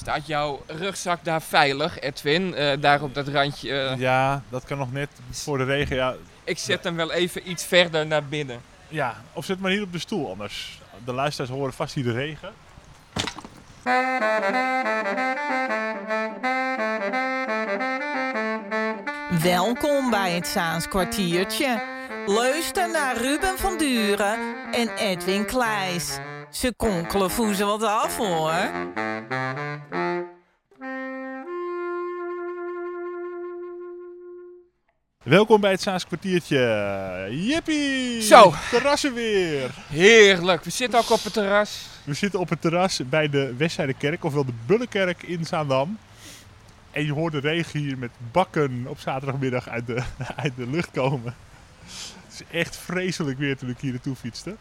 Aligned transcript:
Staat 0.00 0.26
jouw 0.26 0.62
rugzak 0.66 1.24
daar 1.24 1.42
veilig, 1.42 1.98
Edwin? 1.98 2.54
Eh, 2.54 2.80
daar 2.80 3.02
op 3.02 3.14
dat 3.14 3.28
randje. 3.28 3.80
eh, 3.80 3.98
Ja, 3.98 4.42
dat 4.48 4.64
kan 4.64 4.78
nog 4.78 4.92
net 4.92 5.08
voor 5.30 5.58
de 5.58 5.64
regen. 5.64 5.96
Ja, 5.96 6.14
Ik 6.44 6.58
zet 6.58 6.84
hem 6.84 6.96
wel 6.96 7.12
even 7.12 7.50
iets 7.50 7.64
verder 7.64 8.06
naar 8.06 8.24
binnen. 8.24 8.60
ja, 8.88 9.14
of 9.32 9.44
zet 9.44 9.60
maar 9.60 9.70
hier 9.70 9.82
op 9.82 9.92
de 9.92 9.98
stoel 9.98 10.30
anders. 10.30 10.80
De 11.04 11.12
luisteraars 11.12 11.50
horen 11.52 11.72
vast 11.72 11.94
hier 11.94 12.04
de 12.04 12.12
regen. 12.12 12.52
Welkom 19.42 20.10
bij 20.10 20.32
het 20.32 20.46
Zaans 20.46 20.88
kwartiertje. 20.88 21.82
Luister 22.26 22.90
naar 22.90 23.16
Ruben 23.16 23.58
van 23.58 23.78
Duren 23.78 24.38
en 24.72 24.88
Edwin 24.96 25.46
Kleis. 25.46 26.18
Ze 26.50 26.74
konkelen 26.76 27.30
voezen 27.30 27.66
wat 27.66 27.82
af 27.82 28.16
hoor. 28.16 28.52
Welkom 35.22 35.60
bij 35.60 35.70
het 35.70 35.80
Saans 35.80 36.06
kwartiertje. 36.06 37.28
Jippie! 37.30 38.22
Zo. 38.22 38.52
Terrassen 38.70 39.14
weer! 39.14 39.70
Heerlijk, 39.88 40.64
we 40.64 40.70
zitten 40.70 40.98
ook 40.98 41.10
op 41.10 41.24
het 41.24 41.32
terras. 41.32 41.86
We 42.04 42.14
zitten 42.14 42.40
op 42.40 42.48
het 42.48 42.60
terras 42.60 43.00
bij 43.08 43.28
de 43.28 43.54
Westzijdekerk, 43.56 44.24
ofwel 44.24 44.44
de 44.44 44.54
Bullenkerk 44.66 45.22
in 45.22 45.44
Zaandam. 45.44 45.98
En 46.90 47.04
je 47.04 47.12
hoort 47.12 47.32
de 47.32 47.40
regen 47.40 47.80
hier 47.80 47.98
met 47.98 48.10
bakken 48.32 48.84
op 48.86 48.98
zaterdagmiddag 48.98 49.68
uit 49.68 49.86
de, 49.86 50.02
uit 50.42 50.52
de 50.56 50.66
lucht 50.66 50.90
komen. 50.90 51.34
Het 52.26 52.32
is 52.32 52.58
echt 52.58 52.76
vreselijk 52.76 53.38
weer 53.38 53.56
toen 53.56 53.68
ik 53.68 53.78
hier 53.78 53.92
naartoe 53.92 54.16
fietste. 54.16 54.56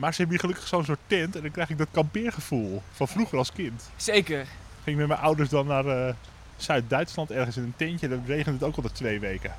Maar 0.00 0.14
ze 0.14 0.16
hebben 0.16 0.36
hier 0.36 0.48
gelukkig 0.48 0.68
zo'n 0.68 0.84
soort 0.84 0.98
tent 1.06 1.36
en 1.36 1.42
dan 1.42 1.50
krijg 1.50 1.70
ik 1.70 1.78
dat 1.78 1.88
kampeergevoel 1.90 2.82
van 2.92 3.08
vroeger 3.08 3.38
als 3.38 3.52
kind. 3.52 3.90
Zeker. 3.96 4.46
Ging 4.84 4.96
met 4.96 5.06
mijn 5.08 5.20
ouders 5.20 5.48
dan 5.48 5.66
naar 5.66 5.86
eh, 5.86 6.14
Zuid-Duitsland 6.56 7.30
ergens 7.30 7.56
in 7.56 7.62
een 7.62 7.74
tentje. 7.76 8.08
Dan 8.08 8.22
regende 8.26 8.58
het 8.58 8.62
ook 8.68 8.76
altijd 8.76 8.94
twee 8.94 9.20
weken. 9.20 9.54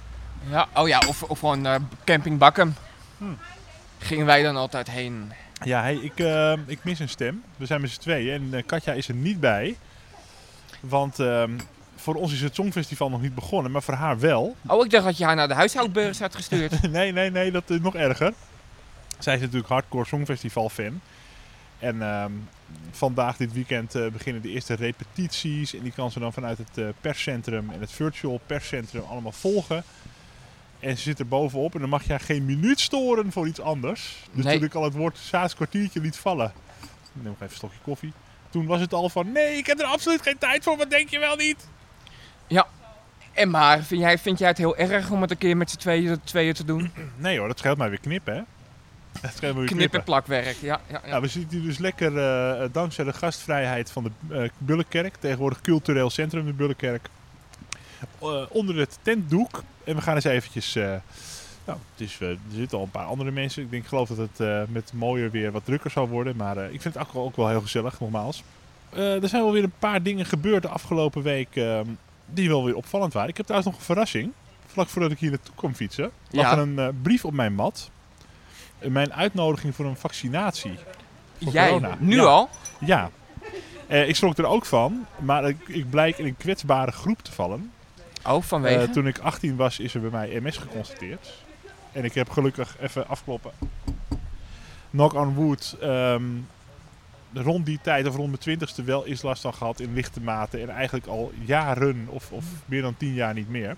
Ja, 0.50 0.68
oh 0.76 0.88
ja, 0.88 1.02
of, 1.08 1.24
of 1.24 1.40
gewoon 1.40 1.66
eh, 1.66 1.76
camping 2.04 2.38
Bakkum. 2.38 2.74
Hmm. 3.18 3.38
Gingen 3.98 4.26
wij 4.26 4.44
dan 4.44 4.56
altijd 4.56 4.90
heen. 4.90 5.32
Ja, 5.64 5.82
hey, 5.82 5.96
ik, 5.96 6.20
eh, 6.20 6.54
ik 6.66 6.84
mis 6.84 7.00
een 7.00 7.10
stem. 7.10 7.44
We 7.58 7.66
zijn 7.66 7.82
met 7.82 7.90
z'n 7.90 8.00
tweeën 8.00 8.34
en 8.34 8.58
eh, 8.58 8.66
Katja 8.66 8.94
is 8.94 9.08
er 9.08 9.14
niet 9.14 9.40
bij. 9.40 9.78
Want 10.80 11.20
ehm, 11.20 11.52
voor 11.96 12.16
ons 12.16 12.34
is 12.34 12.42
het 12.42 12.56
Songfestival 12.56 13.10
nog 13.10 13.22
niet 13.22 13.36
begonnen, 13.36 13.72
maar 13.72 13.84
voor 13.84 13.94
haar 13.94 14.20
wel. 14.20 14.56
Oh, 14.68 14.86
ik 14.86 14.92
dacht 14.92 15.06
dat 15.06 15.18
je 15.18 15.26
haar 15.26 15.36
naar 15.36 15.48
de 15.48 15.54
huishoudbeurs 15.54 16.20
had 16.20 16.36
gestuurd. 16.36 16.82
nee, 16.92 17.12
nee, 17.12 17.32
nee, 17.32 17.52
dat 17.52 17.70
is 17.70 17.80
nog 17.80 17.96
erger. 17.96 18.34
Zij 19.24 19.36
is 19.36 19.42
natuurlijk 19.42 19.70
hardcore 19.70 20.06
Songfestival 20.06 20.70
fan. 20.70 21.02
En 21.80 22.02
ehm, 22.02 22.32
vandaag, 22.92 23.38
dit 23.38 23.54
weekend, 23.54 23.96
eh, 23.96 24.08
beginnen 24.08 24.42
de 24.42 24.50
eerste 24.50 24.74
repetities. 24.74 25.74
En 25.76 25.84
die 25.84 25.92
kan 25.92 26.12
ze 26.12 26.20
dan 26.20 26.34
vanuit 26.34 26.58
het 26.58 26.78
eh, 26.78 26.86
perscentrum 27.02 27.70
en 27.70 27.80
het 27.80 27.92
virtual 27.92 28.42
perscentrum 28.46 29.04
allemaal 29.10 29.32
volgen. 29.32 29.84
En 30.80 30.98
ze 30.98 31.04
zit 31.04 31.20
er 31.20 31.28
bovenop 31.28 31.74
en 31.74 31.80
dan 31.80 31.90
mag 31.90 32.04
je 32.04 32.10
haar 32.10 32.20
geen 32.20 32.46
minuut 32.46 32.80
storen 32.80 33.32
voor 33.32 33.48
iets 33.48 33.60
anders. 33.60 34.16
Dus 34.32 34.46
Nee. 34.46 34.56
toen 34.58 34.66
ik 34.68 34.74
al 34.76 34.84
het 34.84 34.94
woord 34.94 35.18
Saas 35.18 35.56
kwartiertje 35.56 36.02
liet 36.02 36.18
vallen. 36.18 36.54
Ik 36.82 36.90
neem 37.14 37.24
nog 37.24 37.34
even 37.34 37.46
een 37.48 37.56
stokje 37.56 37.80
koffie. 37.82 38.14
Toen 38.50 38.66
was 38.66 38.80
het 38.80 38.94
al 38.94 39.10
van, 39.10 39.32
nee, 39.32 39.58
ik 39.58 39.66
heb 39.66 39.80
er 39.80 39.86
absoluut 39.86 40.22
geen 40.22 40.38
tijd 40.38 40.64
voor, 40.64 40.78
wat 40.78 40.90
denk 40.90 41.10
je 41.10 41.20
wel 41.20 41.36
niet? 41.36 41.68
En 43.34 43.50
maar, 43.50 43.84
vind 43.84 44.02
jij, 44.02 44.18
vind 44.18 44.40
jij 44.40 44.48
het 44.48 44.58
heel 44.58 44.78
erg 44.78 45.10
om 45.12 45.22
het 45.22 45.32
een 45.32 45.38
keer 45.38 45.58
met 45.58 45.70
z'n 45.70 45.78
tweeën, 45.78 46.22
tweeën 46.24 46.54
te 46.54 46.66
doen? 46.66 46.92
Nee 47.18 47.38
hoor, 47.40 47.48
dat 47.48 47.60
scheelt 47.60 47.78
mij 47.78 47.90
weer 47.90 48.00
knippen, 48.00 48.36
hè? 48.36 48.42
Dat 49.22 49.32
scheelt 49.36 49.54
me 49.54 49.60
weer 49.60 49.70
Knip 49.70 49.94
en 49.94 50.04
plakwerk, 50.04 50.56
ja. 50.62 50.82
ja, 50.90 51.02
ja. 51.04 51.10
Ja, 51.10 51.22
we 51.22 51.28
zitten 51.28 51.58
hier 51.58 51.68
dus 51.68 51.78
lekker 51.78 52.18
eh, 52.18 52.70
dankzij 52.72 53.04
de 53.06 53.14
gastvrijheid 53.14 53.92
van 53.92 54.04
de 54.04 54.12
eh 54.44 54.50
Bullenkerk, 54.58 55.16
tegenwoordig 55.20 55.62
cultureel 55.62 56.10
centrum 56.10 56.46
de 56.46 56.54
Bullenkerk, 56.54 57.10
eh, 58.20 58.42
onder 58.50 58.78
het 58.78 58.98
tentdoek. 59.02 59.64
En 59.84 59.96
we 59.96 60.02
gaan 60.02 60.16
eens 60.16 60.24
eventjes, 60.24 60.74
nou, 60.74 61.78
het 61.92 62.10
is, 62.10 62.20
er 62.20 62.38
zitten 62.56 62.78
al 62.78 62.84
een 62.84 62.92
paar 62.92 63.06
andere 63.06 63.32
mensen. 63.32 63.64
Ik 63.64 63.72
denk, 63.72 63.86
geloof 63.86 64.10
dat 64.10 64.30
het 64.38 64.70
met 64.70 64.92
mooier 64.94 65.32
weer 65.32 65.52
wat 65.52 65.66
drukker 65.66 65.92
zal 65.92 66.08
worden, 66.08 66.36
maar 66.36 66.58
ik 66.58 66.82
vind 66.82 66.94
het 66.94 67.04
ook 67.04 67.14
wel, 67.14 67.24
ook 67.24 67.36
wel 67.36 67.50
heel 67.50 67.62
gezellig, 67.62 68.00
nogmaals. 68.00 68.44
Er 68.94 69.30
zijn 69.30 69.44
wel 69.44 69.52
weer 69.52 69.64
een 69.64 69.74
paar 69.80 70.04
dingen 70.04 70.26
gebeurd 70.26 70.62
de 70.62 70.68
afgelopen 70.68 71.22
week 71.22 71.56
eh, 71.56 71.80
die 72.26 72.48
wel 72.50 72.66
weer 72.66 72.76
opvallend 72.76 73.14
waren. 73.14 73.30
Ik 73.30 73.38
heb 73.38 73.46
trouwens 73.46 73.72
nog 73.72 73.80
een 73.82 73.86
verrassing. 73.88 74.32
Vlak 74.66 74.88
voordat 74.88 75.12
ik 75.12 75.20
hier 75.20 75.30
naartoe 75.30 75.56
kwam 75.56 75.74
fietsen, 75.74 76.12
lag 76.30 76.46
Ja. 76.46 76.52
er 76.52 76.58
een 76.60 77.02
brief 77.02 77.26
op 77.26 77.34
mijn 77.34 77.54
mat. 77.54 77.90
Eh, 78.82 78.90
Mijn 78.90 79.14
uitnodiging 79.14 79.76
voor 79.76 79.86
een 79.86 79.96
vaccinatie. 79.96 80.74
voor 81.42 81.54
jij, 81.54 81.68
corona. 81.68 81.96
nu 82.00 82.16
Ja. 82.16 82.24
al? 82.24 82.50
Ja. 82.80 83.10
Eh, 83.88 84.08
ik 84.08 84.16
schrok 84.16 84.38
er 84.38 84.46
ook 84.46 84.66
van, 84.66 85.06
maar 85.20 85.48
ik, 85.50 85.68
ik 85.68 85.90
blijk 85.90 86.18
in 86.18 86.26
een 86.26 86.38
kwetsbare 86.38 86.92
groep 86.92 87.22
te 87.22 87.32
vallen. 87.32 87.72
Oh, 88.28 88.42
vanwege? 88.44 88.82
Eh, 88.82 88.90
toen 88.90 89.08
ik 89.08 89.18
18 89.20 89.56
was, 89.56 89.80
is 89.80 89.94
er 89.94 90.02
bij 90.02 90.10
mij 90.10 90.40
MS 90.42 90.58
geconstateerd. 90.58 91.44
En 91.92 92.04
ik 92.04 92.14
heb 92.14 92.30
gelukkig 92.30 92.76
even 92.80 93.08
afkloppen. 93.08 93.52
Knock 94.90 95.14
on 95.14 95.34
wood. 95.34 95.78
ehm, 95.82 96.24
rond 97.34 97.66
die 97.66 97.80
tijd, 97.84 98.08
of 98.08 98.16
rond 98.16 98.28
mijn 98.28 98.40
twintigste, 98.42 98.84
wel 98.84 99.06
eens 99.06 99.22
last 99.22 99.42
van 99.42 99.54
gehad 99.54 99.80
in 99.80 99.94
lichte 99.94 100.22
mate. 100.22 100.58
En 100.62 100.70
eigenlijk 100.70 101.08
al 101.08 101.32
jaren, 101.46 102.06
of, 102.10 102.32
of 102.32 102.46
meer 102.66 102.82
dan 102.82 102.98
10 102.98 103.14
jaar 103.14 103.34
niet 103.34 103.50
meer. 103.50 103.76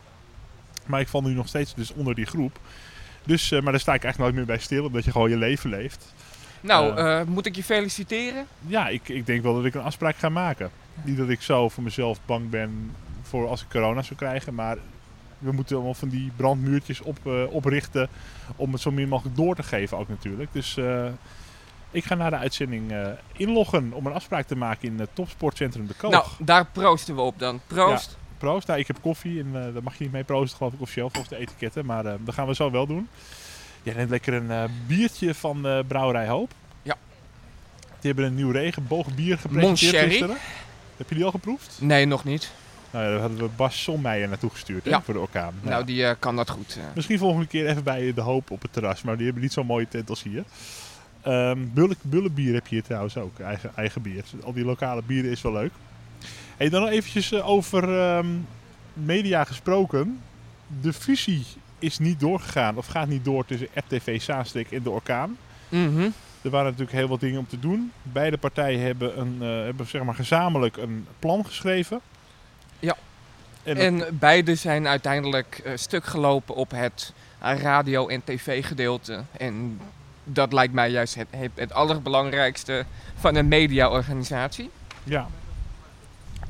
Maar 0.86 1.00
ik 1.00 1.08
val 1.08 1.22
nu 1.22 1.34
nog 1.34 1.48
steeds 1.48 1.74
dus 1.76 1.94
onder 1.94 2.16
die 2.16 2.26
groep. 2.26 2.60
Dus, 3.26 3.52
eh, 3.52 3.62
maar 3.62 3.72
daar 3.72 3.82
sta 3.82 3.94
ik 3.94 4.04
eigenlijk 4.04 4.34
nooit 4.34 4.48
meer 4.48 4.56
bij 4.56 4.66
stil, 4.66 4.86
omdat 4.86 5.06
je 5.06 5.12
gewoon 5.12 5.30
je 5.30 5.38
leven 5.38 5.70
leeft. 5.70 6.14
nou, 6.62 6.98
eh, 6.98 7.20
eh, 7.20 7.28
moet 7.28 7.46
ik 7.46 7.56
je 7.56 7.64
feliciteren? 7.64 8.48
Ja, 8.68 8.88
ik, 8.88 9.10
ik 9.10 9.26
denk 9.26 9.44
wel 9.44 9.54
dat 9.56 9.66
ik 9.66 9.74
een 9.74 9.82
afspraak 9.82 10.16
ga 10.16 10.30
maken. 10.30 10.72
Niet 11.04 11.18
dat 11.18 11.30
ik 11.30 11.42
zo 11.42 11.70
voor 11.70 11.84
mezelf 11.84 12.20
bang 12.26 12.50
ben 12.50 12.96
voor 13.22 13.48
als 13.48 13.62
ik 13.62 13.70
corona 13.70 14.02
zou 14.02 14.16
krijgen. 14.16 14.54
Maar 14.54 14.78
we 15.40 15.52
moeten 15.52 15.76
allemaal 15.76 15.94
van 15.94 16.10
die 16.10 16.32
brandmuurtjes 16.36 17.02
op, 17.02 17.18
oprichten. 17.50 18.10
Om 18.56 18.72
het 18.72 18.82
zo 18.82 18.92
min 18.92 19.08
mogelijk 19.08 19.36
door 19.36 19.56
te 19.56 19.64
geven 19.64 19.98
ook 19.98 20.08
natuurlijk. 20.08 20.54
Dus 20.54 20.78
ik 21.92 22.04
ga 22.04 22.16
na 22.16 22.30
de 22.30 22.36
uitzending 22.36 22.94
inloggen 23.32 23.94
om 23.94 24.06
een 24.06 24.14
afspraak 24.14 24.48
te 24.48 24.56
maken 24.56 24.88
in 24.88 25.00
het 25.00 25.10
topsportcentrum 25.14 25.88
De 25.88 25.94
Koog. 25.94 26.12
Nou, 26.12 26.26
daar 26.40 26.66
proosten 26.66 27.16
we 27.16 27.22
op 27.22 27.40
dan. 27.40 27.62
Proost. 27.68 28.18
Proost. 28.44 28.68
Nou, 28.68 28.80
ik 28.80 28.88
heb 28.88 28.98
koffie 29.02 29.40
en 29.40 29.48
eh, 29.48 29.74
daar 29.74 29.84
mag 29.84 29.98
je 29.98 30.04
niet 30.04 30.12
mee 30.12 30.24
proosten 30.24 30.58
geloof 30.58 30.74
ik 30.74 30.82
officieel 30.82 31.10
volgens 31.10 31.30
de 31.30 31.38
etiketten. 31.38 31.86
Maar 31.86 32.06
eh, 32.06 32.14
dat 32.20 32.34
gaan 32.34 32.48
we 32.48 32.56
zo 32.56 32.72
wel 32.72 32.88
doen. 32.88 33.08
Jij 33.84 33.94
neemt 33.94 34.10
lekker 34.10 34.34
een 34.34 34.52
eh, 34.52 34.64
biertje 34.88 35.34
van 35.36 35.84
Brouwerij 35.88 36.28
Hoop. 36.28 36.52
Ja. 36.82 36.98
Die 37.82 38.12
hebben 38.12 38.26
een 38.26 38.36
nieuw 38.36 38.52
regenboogbier 38.52 39.38
gepresenteerd 39.38 40.06
gisteren. 40.10 40.38
Heb 40.98 41.10
je 41.10 41.16
die 41.16 41.24
al 41.26 41.32
geproefd? 41.32 41.78
Nee, 41.82 42.06
nog 42.06 42.24
niet. 42.24 42.52
Nou 42.92 43.06
ja, 43.06 43.12
daar 43.12 43.20
hadden 43.20 43.38
we 43.38 43.50
Bas 43.56 43.84
Sommeijer 43.84 44.28
naartoe 44.28 44.50
gestuurd 44.50 44.84
hè, 44.84 44.90
Ja. 44.90 45.02
voor 45.02 45.14
de 45.14 45.20
orkaan. 45.20 45.54
Nou, 45.62 45.76
Ja. 45.78 45.84
die 45.84 46.16
kan 46.16 46.36
dat 46.36 46.50
goed. 46.50 46.80
Misschien 46.96 47.18
volgende 47.18 47.48
keer 47.48 47.68
even 47.68 47.84
bij 47.84 48.14
de 48.14 48.22
Hoop 48.22 48.52
op 48.52 48.62
het 48.62 48.74
terras. 48.74 49.02
Maar 49.02 49.16
die 49.16 49.26
hebben 49.26 49.44
niet 49.44 49.54
zo'n 49.54 49.66
mooie 49.66 49.88
tent 49.88 50.10
als 50.10 50.24
hier. 50.24 50.44
Bulle, 51.74 51.96
Bullenbier 52.02 52.54
heb 52.54 52.68
je 52.68 52.76
hier 52.76 52.84
trouwens 52.84 53.18
ook. 53.18 53.40
Eigen, 53.40 53.72
eigen 53.76 54.02
bier. 54.02 54.24
Al 54.44 54.54
die 54.54 54.66
lokale 54.66 55.02
bieren 55.06 55.32
is 55.32 55.42
wel 55.42 55.52
leuk. 55.54 55.72
Hey, 56.58 56.70
dan 56.70 56.82
nog 56.82 56.90
eventjes 56.90 57.32
eh, 57.32 57.50
over 57.50 58.00
ehm, 58.00 58.28
media 58.94 59.44
gesproken. 59.44 60.22
De 60.82 60.94
fusie 60.94 61.46
is 61.80 62.00
niet 62.00 62.20
doorgegaan. 62.20 62.78
Of 62.78 62.88
gaat 62.88 63.08
niet 63.08 63.26
door 63.26 63.46
tussen 63.46 63.68
RTV 63.74 64.22
Zaanstreek 64.22 64.72
en 64.72 64.84
de 64.84 64.90
orkaan. 64.90 65.38
Mhm. 65.70 66.10
Er 66.42 66.50
waren 66.50 66.66
natuurlijk 66.66 66.98
heel 66.98 67.08
wat 67.08 67.20
dingen 67.20 67.40
om 67.40 67.48
te 67.48 67.60
doen. 67.60 67.92
Beide 68.02 68.38
partijen 68.38 68.82
hebben, 68.82 69.20
een, 69.20 69.38
eh, 69.42 69.48
hebben 69.48 69.88
zeg 69.88 70.04
maar 70.04 70.16
gezamenlijk 70.16 70.78
een 70.78 71.08
plan 71.20 71.46
geschreven. 71.46 72.02
Ja. 72.80 72.96
En, 73.64 74.18
beide 74.20 74.56
zijn 74.56 74.88
uiteindelijk 74.88 75.62
eh, 75.64 75.72
stuk 75.76 76.06
gelopen 76.06 76.56
op 76.56 76.72
het 76.72 77.14
radio- 77.40 78.08
en 78.08 78.24
tv-gedeelte. 78.24 79.24
En 79.32 79.80
dat 80.24 80.54
lijkt 80.54 80.74
mij 80.74 80.90
juist 80.90 81.16
het, 81.16 81.28
het, 81.30 81.52
het 81.56 81.74
allerbelangrijkste 81.74 82.86
van 83.16 83.36
een 83.36 83.48
mediaorganisatie. 83.48 84.70
Ja. 85.04 85.28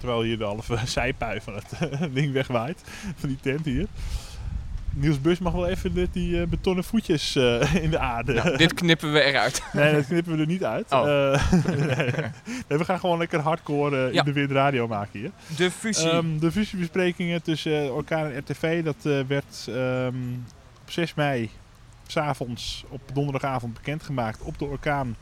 Terwijl 0.03 0.23
hier 0.23 0.37
de 0.37 0.43
halve 0.43 0.77
zijpui 0.97 1.41
van 1.41 1.53
het 1.55 1.71
eh, 1.79 2.01
ding 2.13 2.33
wegwaait. 2.33 2.83
Van 3.15 3.29
die 3.29 3.37
tent 3.41 3.65
hier. 3.65 3.87
Niels 4.93 5.21
Bus 5.21 5.39
mag 5.39 5.53
wel 5.53 5.67
even 5.67 5.93
met 5.93 6.13
die 6.13 6.41
eh, 6.41 6.47
betonnen 6.47 6.83
voetjes 6.83 7.35
eh, 7.35 7.75
in 7.85 7.89
de 7.89 7.99
aarde. 7.99 8.33
Nou, 8.33 8.57
dit 8.57 8.73
knippen 8.73 9.13
we 9.13 9.21
eruit. 9.21 9.63
Nee, 9.73 9.93
dat 9.93 10.05
knippen 10.05 10.35
we 10.35 10.41
er 10.41 10.47
niet 10.47 10.63
uit. 10.63 10.91
Oh. 10.91 11.03
Nee. 11.65 12.11
Nee, 12.67 12.77
we 12.77 12.85
gaan 12.85 12.99
gewoon 12.99 13.17
lekker 13.17 13.39
hardcore 13.39 14.13
Ja. 14.13 14.19
in 14.19 14.25
de 14.25 14.33
wind 14.33 14.51
radio 14.51 14.87
maken 14.87 15.19
hier. 15.19 15.31
De 15.57 15.71
fusie. 15.71 16.09
Ehm, 16.09 16.39
de 16.39 16.51
fusiebesprekingen 16.51 17.41
tussen 17.41 17.93
Orkaan 17.93 18.31
en 18.31 18.39
RTV, 18.39 18.83
dat 18.83 19.27
werd 19.27 19.67
ehm, 19.67 20.15
op 20.81 20.91
6 20.91 21.13
mei, 21.13 21.49
s'avonds, 22.07 22.83
op 22.89 23.01
donderdagavond 23.13 23.73
bekendgemaakt 23.73 24.41
op 24.41 24.59
de 24.59 24.65
Orkaan. 24.65 25.15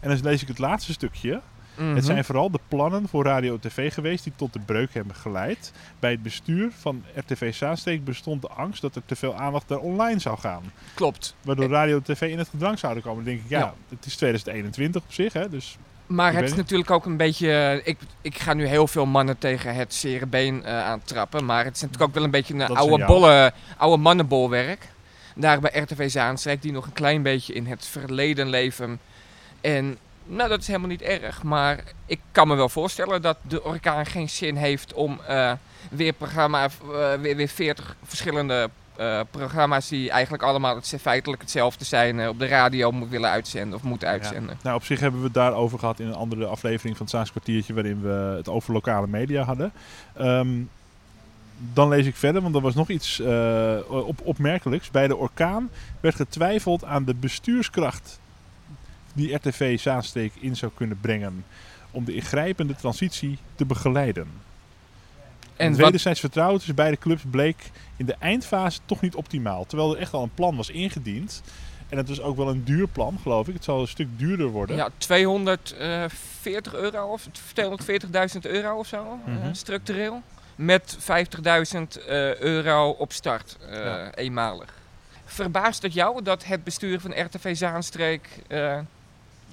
En 0.00 0.08
dan 0.08 0.20
lees 0.22 0.42
ik 0.42 0.48
het 0.48 0.58
laatste 0.58 0.92
stukje. 0.92 1.40
Mhm. 1.76 1.94
Het 1.94 2.04
zijn 2.04 2.24
vooral 2.24 2.50
de 2.50 2.60
plannen 2.68 3.08
voor 3.08 3.24
radio 3.24 3.52
en 3.54 3.60
tv 3.60 3.94
geweest 3.94 4.24
die 4.24 4.32
tot 4.36 4.52
de 4.52 4.58
breuk 4.58 4.94
hebben 4.94 5.14
geleid. 5.14 5.72
Bij 5.98 6.10
het 6.10 6.22
bestuur 6.22 6.70
van 6.78 7.02
RTV 7.14 7.54
Zaansteek 7.54 8.04
bestond 8.04 8.42
de 8.42 8.48
angst 8.48 8.82
dat 8.82 8.96
er 8.96 9.02
te 9.06 9.16
veel 9.16 9.34
aandacht 9.34 9.68
naar 9.68 9.78
online 9.78 10.18
zou 10.20 10.38
gaan. 10.38 10.72
Klopt. 10.94 11.34
Waardoor 11.42 11.68
radio 11.68 11.96
en 11.96 12.02
tv 12.02 12.20
in 12.30 12.38
het 12.38 12.48
gedrang 12.48 12.78
zouden 12.78 13.02
komen. 13.02 13.24
Dan 13.24 13.32
denk 13.32 13.44
ik, 13.44 13.50
ja, 13.50 13.58
Ja. 13.58 13.74
het 13.88 14.06
is 14.06 14.16
2021 14.16 15.02
op 15.02 15.12
zich, 15.12 15.32
hè, 15.32 15.48
dus 15.48 15.76
Maar 16.06 16.32
het 16.34 16.44
is 16.44 16.54
natuurlijk 16.54 16.90
ook 16.90 17.06
een 17.06 17.16
beetje. 17.16 17.80
Ik, 17.84 17.98
ik 18.20 18.38
ga 18.38 18.54
nu 18.54 18.66
heel 18.66 18.86
veel 18.86 19.06
mannen 19.06 19.38
tegen 19.38 19.74
het 19.74 19.94
zere 19.94 20.26
been 20.26 20.64
eh, 20.64 20.84
aantrappen. 20.84 21.44
Maar 21.44 21.64
het 21.64 21.74
is 21.76 21.80
natuurlijk 21.82 22.08
ook 22.08 22.14
wel 22.14 22.24
een 22.24 22.30
beetje 22.30 22.52
een 22.52 22.58
Dat 22.58 22.76
oude, 22.76 23.04
bolle, 23.04 23.52
oude 23.76 24.02
mannenbolwerk. 24.02 24.88
Daar 25.34 25.60
bij 25.60 25.80
RTV 25.80 26.10
Zaanstreek, 26.10 26.62
die 26.62 26.72
nog 26.72 26.86
een 26.86 26.92
klein 26.92 27.22
beetje 27.22 27.52
in 27.52 27.66
het 27.66 27.86
verleden 27.86 28.48
leven. 28.48 29.00
En 29.60 29.98
nou, 30.26 30.48
dat 30.48 30.60
is 30.60 30.66
helemaal 30.66 30.88
niet 30.88 31.02
erg. 31.02 31.42
Maar 31.42 31.80
ik 32.06 32.20
kan 32.32 32.48
me 32.48 32.54
wel 32.54 32.68
voorstellen 32.68 33.22
dat 33.22 33.36
de 33.42 33.64
orkaan 33.64 34.06
geen 34.06 34.28
zin 34.28 34.56
heeft 34.56 34.92
om 34.92 35.20
eh, 35.26 35.52
weer, 35.90 36.12
programma, 36.12 36.64
eh, 36.64 37.14
weer, 37.20 37.36
weer 37.36 37.48
40 37.48 37.96
verschillende 38.02 38.70
eh, 38.96 39.20
programma's 39.30 39.88
die 39.88 40.10
eigenlijk 40.10 40.42
allemaal 40.42 40.74
het, 40.74 40.96
feitelijk 41.00 41.42
hetzelfde 41.42 41.84
zijn 41.84 42.28
op 42.28 42.38
de 42.38 42.46
radio 42.46 42.90
moet 42.90 43.08
willen 43.08 43.30
uitzenden 43.30 43.78
of 43.78 43.82
moeten 43.82 44.08
uitzenden. 44.08 44.58
Nou, 44.62 44.76
op 44.76 44.84
zich 44.84 45.00
hebben 45.00 45.20
we 45.20 45.26
het 45.26 45.34
daarover 45.34 45.78
gehad 45.78 46.00
in 46.00 46.06
een 46.06 46.14
andere 46.14 46.46
aflevering 46.46 46.96
van 46.96 47.06
het 47.06 47.14
Saans 47.14 47.30
kwartiertje, 47.30 47.74
waarin 47.74 48.00
we 48.00 48.34
het 48.36 48.48
over 48.48 48.72
lokale 48.72 49.06
media 49.06 49.42
hadden. 49.42 49.72
Ehm, 50.14 50.48
dan 51.72 51.88
lees 51.88 52.06
ik 52.06 52.16
verder, 52.16 52.42
want 52.42 52.54
er 52.54 52.60
was 52.60 52.74
nog 52.74 52.88
iets 52.88 53.20
op, 53.88 54.20
opmerkelijks. 54.22 54.90
Bij 54.90 55.08
de 55.08 55.16
orkaan 55.16 55.70
werd 56.00 56.14
getwijfeld 56.14 56.84
aan 56.84 57.04
de 57.04 57.14
bestuurskracht 57.14 58.18
die 59.16 59.34
RTV 59.34 59.78
Zaanstreek 59.80 60.32
in 60.40 60.56
zou 60.56 60.72
kunnen 60.74 60.98
brengen 61.00 61.44
om 61.90 62.04
de 62.04 62.14
ingrijpende 62.14 62.74
transitie 62.76 63.38
te 63.54 63.64
begeleiden. 63.64 64.28
En 65.56 65.68
het 65.68 65.76
wederzijds 65.76 66.20
vertrouwen 66.20 66.56
tussen 66.56 66.74
beide 66.74 66.96
clubs 66.98 67.22
bleek 67.30 67.70
in 67.96 68.06
de 68.06 68.16
eindfase 68.18 68.80
toch 68.84 69.00
niet 69.00 69.14
optimaal. 69.14 69.64
Terwijl 69.66 69.94
er 69.94 70.00
echt 70.00 70.12
al 70.12 70.22
een 70.22 70.34
plan 70.34 70.56
was 70.56 70.70
ingediend. 70.70 71.42
En 71.88 71.96
het 71.96 72.08
was 72.08 72.20
ook 72.20 72.36
wel 72.36 72.48
een 72.48 72.64
duur 72.64 72.88
plan, 72.88 73.18
geloof 73.22 73.48
ik. 73.48 73.54
Het 73.54 73.64
zal 73.64 73.80
een 73.80 73.88
stuk 73.88 74.08
duurder 74.18 74.46
worden. 74.46 74.76
Ja, 74.76 74.88
240 74.98 76.74
euro 76.74 77.06
of 77.12 77.28
240.000 77.52 78.46
euro 78.46 78.78
of 78.78 78.86
zo, 78.86 79.18
eh, 79.26 79.32
Mhm. 79.34 79.54
structureel. 79.54 80.22
Met 80.56 80.96
50.000 80.98 81.96
eh, 81.96 82.34
euro 82.38 82.88
op 82.90 83.12
start, 83.12 83.56
eh, 83.68 83.84
Ja. 83.84 84.14
eenmalig. 84.14 84.74
Verbaast 85.24 85.82
het 85.82 85.92
jou 85.92 86.22
dat 86.22 86.44
het 86.44 86.64
bestuur 86.64 87.00
van 87.00 87.20
RTV 87.20 87.56
Zaanstreek, 87.56 88.28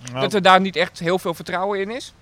Nou, 0.10 0.22
dat 0.22 0.34
er 0.34 0.42
daar 0.42 0.62
niet 0.62 0.76
echt 0.76 1.00
heel 1.00 1.20
veel 1.20 1.34
vertrouwen 1.34 1.80
in 1.80 1.92
is? 1.92 2.14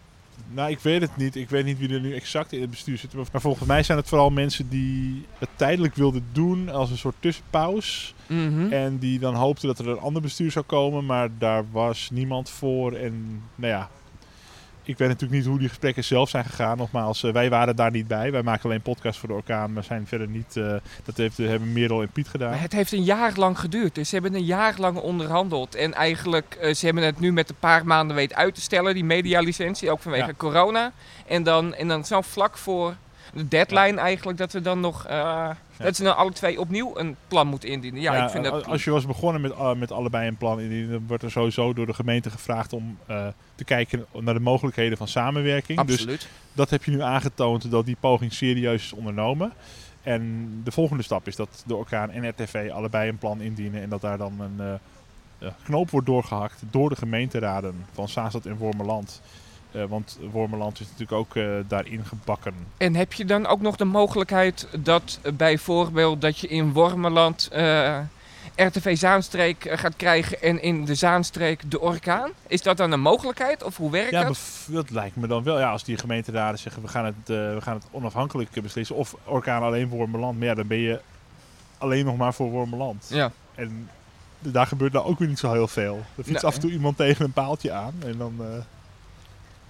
nou, 0.53 0.71
ik 0.71 0.79
weet 0.79 1.01
het 1.01 1.17
niet. 1.17 1.35
Ik 1.35 1.49
weet 1.49 1.65
niet 1.65 1.77
wie 1.77 1.93
er 1.93 1.99
nu 1.99 2.15
exact 2.15 2.51
in 2.51 2.61
het 2.61 2.69
bestuur 2.69 2.97
zit. 2.97 3.13
Maar 3.13 3.41
volgens 3.41 3.67
mij 3.67 3.83
zijn 3.83 3.97
het 3.97 4.07
vooral 4.07 4.29
mensen 4.29 4.69
die 4.69 5.25
het 5.37 5.49
tijdelijk 5.55 5.95
wilden 5.95 6.25
doen 6.31 6.69
als 6.69 6.89
een 6.89 6.97
soort 6.97 7.15
tussenpaus. 7.19 8.13
Mhm. 8.27 8.71
En 8.71 8.97
die 8.97 9.19
dan 9.19 9.35
hoopten 9.35 9.67
dat 9.67 9.79
er 9.79 9.87
een 9.87 9.99
ander 9.99 10.21
bestuur 10.21 10.51
zou 10.51 10.65
komen. 10.65 11.05
Maar 11.05 11.29
daar 11.37 11.63
was 11.71 12.09
niemand 12.11 12.49
voor. 12.49 12.93
En 12.93 13.43
nou 13.55 13.73
ja, 13.73 13.89
ik 14.83 14.97
weet 14.97 15.07
natuurlijk 15.07 15.39
niet 15.41 15.49
hoe 15.49 15.59
die 15.59 15.67
gesprekken 15.67 16.03
zelf 16.03 16.29
zijn 16.29 16.45
gegaan. 16.45 16.77
Nogmaals, 16.77 17.23
eh, 17.23 17.31
wij 17.33 17.49
waren 17.49 17.75
daar 17.75 17.91
niet 17.91 18.07
bij. 18.07 18.31
Wij 18.31 18.43
maken 18.43 18.63
alleen 18.63 18.81
podcast 18.81 19.19
voor 19.19 19.29
de 19.29 19.35
orkaan. 19.35 19.73
Maar 19.73 19.83
zijn 19.83 20.07
verder 20.07 20.27
niet... 20.27 20.57
eh, 20.57 20.73
dat 21.03 21.17
heeft, 21.17 21.37
hebben 21.37 21.73
Merel 21.73 22.01
en 22.01 22.09
Piet 22.09 22.27
gedaan. 22.27 22.49
Maar 22.49 22.61
het 22.61 22.71
heeft 22.73 22.91
een 22.91 23.03
jaar 23.03 23.31
lang 23.35 23.59
geduurd. 23.59 23.95
Dus 23.95 24.09
ze 24.09 24.15
hebben 24.15 24.33
een 24.35 24.45
jaar 24.45 24.73
lang 24.77 24.97
onderhandeld. 24.97 25.75
En 25.75 25.93
eigenlijk, 25.93 26.57
eh, 26.61 26.73
ze 26.73 26.85
hebben 26.85 27.03
het 27.03 27.19
nu 27.19 27.31
met 27.31 27.49
een 27.49 27.55
paar 27.59 27.85
maanden 27.85 28.15
weten 28.15 28.37
uit 28.37 28.55
te 28.55 28.61
stellen, 28.61 28.93
die 28.93 29.03
medialicentie, 29.05 29.91
ook 29.91 30.01
vanwege 30.01 30.25
Ja. 30.27 30.33
corona. 30.37 30.91
En 31.27 31.43
dan, 31.43 31.73
en 31.73 31.87
dan 31.87 32.05
zo 32.05 32.21
vlak 32.21 32.57
voor 32.57 32.95
de 33.33 33.47
deadline 33.47 33.99
eigenlijk, 33.99 34.37
dat 34.37 34.51
we 34.51 34.61
dan 34.61 34.79
nog, 34.79 35.05
eh, 35.05 35.49
dat 35.77 35.95
ze 35.95 36.03
dan 36.03 36.15
alle 36.15 36.31
twee 36.31 36.59
opnieuw 36.59 36.97
een 36.97 37.15
plan 37.27 37.47
moeten 37.47 37.69
indienen. 37.69 38.01
Ja, 38.01 38.23
ik 38.23 38.29
vind 38.29 38.43
dat... 38.43 38.65
Als 38.67 38.83
je 38.83 38.91
was 38.91 39.05
begonnen 39.05 39.41
met, 39.41 39.51
uh, 39.51 39.73
met 39.73 39.91
allebei 39.91 40.27
een 40.27 40.37
plan, 40.37 40.59
indienen, 40.59 40.91
dan 40.91 41.07
wordt 41.07 41.23
er 41.23 41.31
sowieso 41.31 41.73
door 41.73 41.85
de 41.85 41.93
gemeente 41.93 42.29
gevraagd 42.29 42.73
om 42.73 42.97
uh, 43.09 43.27
te 43.55 43.63
kijken 43.63 44.05
naar 44.19 44.33
de 44.33 44.39
mogelijkheden 44.39 44.97
van 44.97 45.07
samenwerking. 45.07 45.81
Dus 45.81 45.95
Absoluut. 45.95 46.27
dat 46.53 46.69
heb 46.69 46.83
je 46.83 46.91
nu 46.91 47.01
aangetoond 47.01 47.71
dat 47.71 47.85
die 47.85 47.97
poging 47.99 48.33
serieus 48.33 48.83
is 48.83 48.93
ondernomen. 48.93 49.53
En 50.03 50.49
de 50.63 50.71
volgende 50.71 51.03
stap 51.03 51.27
is 51.27 51.35
dat 51.35 51.63
de 51.65 51.75
orkaan 51.75 52.11
en 52.11 52.29
RTV 52.29 52.69
allebei 52.73 53.09
een 53.09 53.17
plan 53.17 53.41
indienen 53.41 53.81
en 53.81 53.89
dat 53.89 54.01
daar 54.01 54.17
dan 54.17 54.39
een 54.39 54.79
knoop 55.63 55.89
wordt 55.89 56.07
doorgehakt 56.07 56.63
door 56.71 56.89
de 56.89 56.95
gemeenteraden 56.95 57.85
van 57.93 58.09
Zaanstad 58.09 58.45
en 58.45 58.57
Wormerland. 58.57 59.21
Uh, 59.75 59.83
want 59.83 60.17
Wormerland 60.31 60.79
is 60.79 60.85
natuurlijk 60.85 61.11
ook 61.11 61.35
uh, 61.35 61.55
daarin 61.67 62.05
gebakken. 62.05 62.53
En 62.77 62.95
heb 62.95 63.13
je 63.13 63.25
dan 63.25 63.47
ook 63.47 63.61
nog 63.61 63.75
de 63.75 63.85
mogelijkheid 63.85 64.67
dat 64.79 65.19
bijvoorbeeld 65.33 66.21
dat 66.21 66.39
je 66.39 66.47
in 66.47 66.73
Wormerland 66.73 67.47
eh, 67.51 67.99
RTV 68.55 68.97
Zaanstreek 68.97 69.65
eh, 69.65 69.77
gaat 69.77 69.95
krijgen 69.95 70.41
en 70.41 70.61
in 70.61 70.85
de 70.85 70.95
Zaanstreek 70.95 71.71
de 71.71 71.79
orkaan? 71.79 72.31
Is 72.47 72.61
dat 72.61 72.77
dan 72.77 72.91
een 72.91 73.01
mogelijkheid 73.01 73.63
of 73.63 73.77
hoe 73.77 73.91
werkt 73.91 74.11
ja, 74.11 74.23
dat? 74.23 74.39
dat 74.67 74.89
lijkt 74.89 75.15
me 75.15 75.27
dan 75.27 75.43
wel. 75.43 75.59
Ja, 75.59 75.71
als 75.71 75.83
die 75.83 75.97
gemeenteraden 75.97 76.59
zeggen 76.59 76.81
we 76.81 76.87
gaan 76.87 77.05
het, 77.05 77.15
we 77.25 77.57
gaan 77.59 77.75
het 77.75 77.85
onafhankelijk 77.91 78.61
beslissen 78.61 78.95
of 78.95 79.15
orkaan 79.23 79.63
alleen 79.63 79.87
Wormerland. 79.87 80.37
Maar 80.37 80.47
ja, 80.47 80.55
dan 80.55 80.67
ben 80.67 80.77
je 80.77 80.99
alleen 81.77 82.05
nog 82.05 82.17
maar 82.17 82.33
voor 82.33 82.49
Wormerland. 82.49 83.07
Ja. 83.09 83.31
En 83.55 83.89
daar 84.39 84.67
gebeurt 84.67 84.93
nou 84.93 85.05
ook 85.05 85.19
weer 85.19 85.27
niet 85.27 85.39
zo 85.39 85.51
heel 85.51 85.67
veel. 85.67 85.95
Er 85.95 86.23
fietst 86.23 86.31
Nou, 86.31 86.45
af 86.45 86.55
en 86.55 86.61
toe 86.61 86.71
iemand 86.71 86.97
tegen 86.97 87.25
een 87.25 87.33
paaltje 87.33 87.71
aan 87.71 87.93
en 87.99 88.17
dan... 88.17 88.41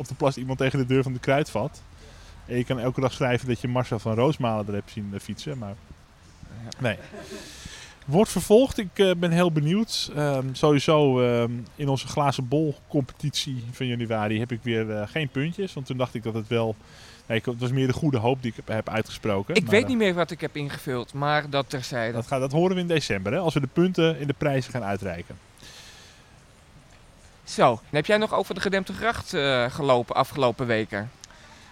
Of 0.01 0.09
er 0.09 0.15
plast 0.15 0.38
iemand 0.38 0.57
tegen 0.57 0.80
de 0.80 0.86
deur 0.86 1.03
van 1.03 1.13
de 1.13 1.19
kruidvat. 1.19 1.81
En 2.45 2.57
je 2.57 2.63
kan 2.63 2.80
elke 2.80 3.01
dag 3.01 3.13
schrijven 3.13 3.48
dat 3.48 3.62
je 3.62 3.68
Marcel 3.68 4.00
van 4.00 4.13
Roosmalen 4.13 4.68
er 4.68 4.74
hebt 4.74 4.92
zien 4.92 5.09
uh, 5.13 5.19
fietsen, 5.19 5.57
maar 5.57 5.75
nee. 6.80 6.98
Wordt 8.06 8.31
vervolgd. 8.31 8.77
Ik 8.77 8.89
uh, 8.95 9.15
ben 9.15 9.31
heel 9.31 9.51
benieuwd. 9.51 10.12
Um, 10.18 10.56
sowieso 10.56 11.21
um, 11.21 11.65
in 11.75 11.89
onze 11.89 12.07
glazen 12.07 12.48
bol 12.48 12.75
competitie 12.88 13.63
van 13.71 13.86
januari 13.86 14.39
heb 14.39 14.51
ik 14.51 14.59
weer 14.63 14.86
uh, 14.86 15.01
geen 15.07 15.30
puntjes. 15.30 15.74
Want 15.74 15.86
toen 15.86 15.98
dacht 15.98 16.13
ik 16.13 16.24
dat 16.24 16.33
het 16.33 16.48
wel... 16.48 16.75
Nee, 17.25 17.42
het 17.45 17.59
was 17.59 17.71
meer 17.71 17.88
de 17.88 17.94
goede 17.94 18.18
hoop 18.18 18.42
die 18.42 18.53
ik 18.56 18.63
heb 18.65 18.89
uitgesproken. 18.89 19.56
Ik 19.56 19.62
maar, 19.62 19.71
weet 19.71 19.88
niet 19.88 19.98
meer 19.98 20.13
wat 20.13 20.31
ik 20.31 20.42
heb 20.42 20.56
ingevuld, 20.56 21.13
maar 21.13 21.50
dat 21.50 21.69
terzijde. 21.69 22.13
Dat, 22.13 22.27
gaat, 22.27 22.39
dat 22.39 22.51
horen 22.51 22.75
we 22.75 22.81
in 22.81 22.88
december, 22.88 23.31
hè, 23.31 23.39
als 23.39 23.53
we 23.53 23.59
de 23.59 23.68
punten 23.74 24.19
in 24.19 24.27
de 24.27 24.36
prijzen 24.38 24.71
gaan 24.71 24.83
uitreiken. 24.83 25.38
Zo, 27.43 27.81
heb 27.89 28.05
jij 28.05 28.17
nog 28.17 28.33
over 28.33 28.55
de 28.55 28.61
gedempte 28.61 28.93
gracht 28.93 29.33
uh, 29.33 29.65
gelopen 29.69 30.15
afgelopen 30.15 30.67
weken? 30.67 31.11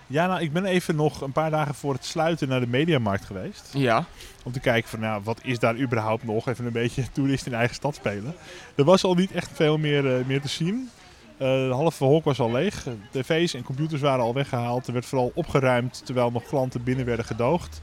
Ja, 0.08 0.28
nou, 0.28 0.42
ik 0.42 0.54
ben 0.54 0.66
even 0.66 0.96
nog 0.96 1.22
een 1.22 1.32
paar 1.32 1.50
dagen 1.50 1.76
voor 1.76 1.94
het 1.94 2.06
sluiten 2.06 2.48
naar 2.48 2.60
de 2.60 2.68
Mediamarkt 2.68 3.26
geweest. 3.26 3.70
Ja. 3.74 4.06
Om 4.44 4.52
te 4.52 4.60
kijken 4.60 4.90
van, 4.90 5.00
nou, 5.00 5.22
wat 5.24 5.40
is 5.44 5.60
daar 5.60 5.78
überhaupt 5.78 6.24
nog? 6.24 6.48
Even 6.48 6.66
een 6.66 6.72
beetje 6.72 7.04
toerist 7.14 7.46
in 7.46 7.54
eigen 7.54 7.76
stad 7.76 7.96
spelen. 7.96 8.36
Er 8.76 8.84
was 8.84 9.04
al 9.04 9.14
niet 9.14 9.32
echt 9.32 9.50
veel 9.54 9.78
meer, 9.78 10.20
uh, 10.20 10.26
meer 10.26 10.42
te 10.42 10.48
zien. 10.48 10.90
Uh, 11.34 11.48
de 11.48 11.70
halve 11.74 12.04
hok 12.04 12.24
was 12.24 12.40
al 12.40 12.52
leeg. 12.52 12.86
TV's 13.12 13.54
en 13.54 13.64
computers 13.64 14.02
waren 14.02 14.24
al 14.24 14.34
weggehaald. 14.34 14.88
Er 14.88 14.94
werd 14.94 15.06
vooral 15.06 15.32
opgeruimd 15.36 16.02
terwijl 16.06 16.32
nog 16.32 16.44
klanten 16.44 16.84
binnen 16.84 17.06
werden 17.06 17.26
gedoogd. 17.26 17.82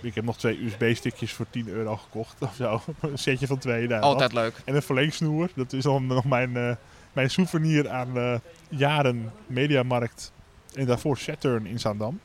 Ik 0.00 0.14
heb 0.14 0.24
nog 0.24 0.36
twee 0.36 0.64
USB-stickjes 0.64 1.32
voor 1.32 1.46
10 1.50 1.68
euro 1.68 1.96
gekocht 1.96 2.42
of 2.42 2.54
zo. 2.54 2.80
Een 3.00 3.18
setje 3.18 3.46
van 3.46 3.58
twee. 3.58 3.88
Nou, 3.88 4.02
Altijd 4.02 4.32
wat. 4.32 4.42
leuk. 4.42 4.54
En 4.64 4.74
een 4.74 4.82
verlengsnoer. 4.82 5.48
Dat 5.54 5.72
is 5.72 5.82
dan 5.82 6.06
nog 6.06 6.24
mijn, 6.24 6.50
uh, 6.50 6.70
mijn 7.14 7.30
souvenir 7.30 7.88
aan 7.88 8.16
uh, 8.16 8.34
jaren 8.68 9.32
Mediamarkt. 9.46 10.32
En 10.74 10.86
daarvoor 10.86 11.18
Saturn 11.18 11.66
in 11.66 11.80
Zaandam. 11.80 12.20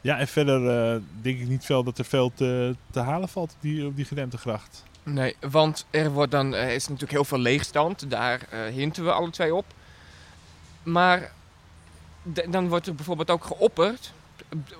Ja, 0.00 0.18
en 0.18 0.28
verder 0.28 0.94
uh, 0.94 1.02
denk 1.22 1.38
ik 1.38 1.48
niet 1.48 1.64
veel 1.64 1.84
dat 1.84 1.98
er 1.98 2.04
veel 2.04 2.32
te, 2.34 2.76
te 2.90 3.00
halen 3.00 3.28
valt 3.28 3.52
op 3.52 3.56
die, 3.60 3.86
op 3.86 4.34
gracht. 4.36 4.84
Nee, 5.02 5.36
want 5.40 5.86
er 5.90 6.10
wordt 6.10 6.30
dan, 6.30 6.54
er 6.54 6.68
is 6.68 6.82
natuurlijk 6.82 7.12
heel 7.12 7.24
veel 7.24 7.38
leegstand. 7.38 8.10
Daar 8.10 8.40
hinten 8.72 9.04
we 9.04 9.12
alle 9.12 9.30
twee 9.30 9.54
op. 9.54 9.64
Maar 10.82 11.32
dan 12.48 12.68
wordt 12.68 12.86
er 12.86 12.94
bijvoorbeeld 12.94 13.30
ook 13.30 13.44
geopperd 13.44 14.12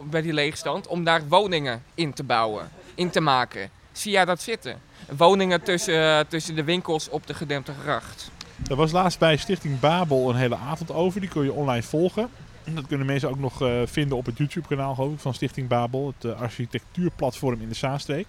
bij 0.02 0.23
die 0.23 0.32
leegstand 0.32 0.87
om 0.87 1.04
daar 1.04 1.28
woningen 1.28 1.82
in 1.94 2.12
te 2.12 2.25
bouwen, 2.25 2.68
in 2.94 3.11
te 3.11 3.20
maken. 3.20 3.70
Zie 3.92 4.12
jij 4.12 4.25
dat 4.25 4.42
zitten? 4.42 4.80
Woningen 5.16 5.62
tussen, 5.62 5.94
uh, 5.94 6.20
tussen 6.28 6.54
de 6.54 6.64
winkels 6.64 7.09
op 7.09 7.26
de 7.26 7.35
gedempte 7.35 7.73
gracht. 7.82 8.30
Er 8.68 8.76
was 8.76 8.92
laatst 8.92 9.18
bij 9.18 9.37
Stichting 9.37 9.80
Babel 9.80 10.30
een 10.30 10.37
hele 10.37 10.56
avond 10.56 10.92
over. 10.92 11.20
Die 11.20 11.30
kun 11.30 11.44
je 11.44 11.52
online 11.52 11.82
volgen. 11.82 12.28
Dat 12.64 12.87
kunnen 12.87 13.06
mensen 13.06 13.28
ook 13.28 13.38
nog 13.38 13.62
uh, 13.62 13.80
vinden 13.85 14.16
op 14.16 14.26
het 14.26 14.38
YouTube-kanaal 14.38 15.14
van 15.16 15.35
Stichting 15.35 15.68
Babel. 15.68 16.14
Het 16.18 16.30
uh, 16.30 16.40
architectuurplatform 16.40 17.61
in 17.61 17.68
de 17.68 17.75
Zaanstreek. 17.75 18.26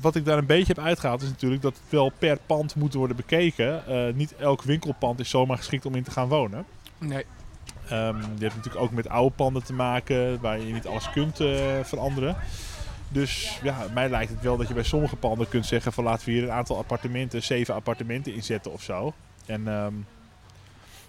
Wat 0.00 0.14
ik 0.14 0.24
daar 0.24 0.38
een 0.38 0.46
beetje 0.46 0.72
heb 0.76 0.84
uitgehaald 0.84 1.22
is 1.22 1.28
natuurlijk 1.28 1.62
dat 1.62 1.72
het 1.72 1.92
wel 1.92 2.12
per 2.18 2.38
pand 2.46 2.74
moet 2.74 2.94
worden 2.94 3.16
bekeken. 3.16 3.82
Uh, 3.88 4.14
niet 4.14 4.34
elk 4.36 4.62
winkelpand 4.62 5.20
is 5.20 5.30
zomaar 5.30 5.56
geschikt 5.56 5.86
om 5.86 5.94
in 5.94 6.02
te 6.02 6.10
gaan 6.10 6.28
wonen. 6.28 6.66
Nee. 6.98 7.24
Um, 7.92 8.20
je 8.20 8.44
hebt 8.44 8.56
natuurlijk 8.56 8.84
ook 8.84 8.90
met 8.90 9.08
oude 9.08 9.34
panden 9.36 9.64
te 9.64 9.72
maken 9.72 10.40
waar 10.40 10.60
je 10.60 10.72
niet 10.72 10.86
alles 10.86 11.10
kunt 11.10 11.36
veranderen. 11.82 12.36
Dus 13.16 13.58
ja, 13.62 13.86
mij 13.94 14.08
lijkt 14.08 14.30
het 14.30 14.42
wel 14.42 14.56
dat 14.56 14.68
je 14.68 14.74
bij 14.74 14.82
sommige 14.82 15.16
panden 15.16 15.48
kunt 15.48 15.66
zeggen 15.66 15.92
van 15.92 16.04
laten 16.04 16.26
we 16.26 16.32
hier 16.32 16.42
een 16.42 16.50
aantal 16.50 16.76
appartementen, 16.76 17.42
zeven 17.42 17.74
appartementen 17.74 18.34
inzetten 18.34 18.72
of 18.72 18.82
zo. 18.82 19.14
En 19.46 19.66
um, 19.66 20.06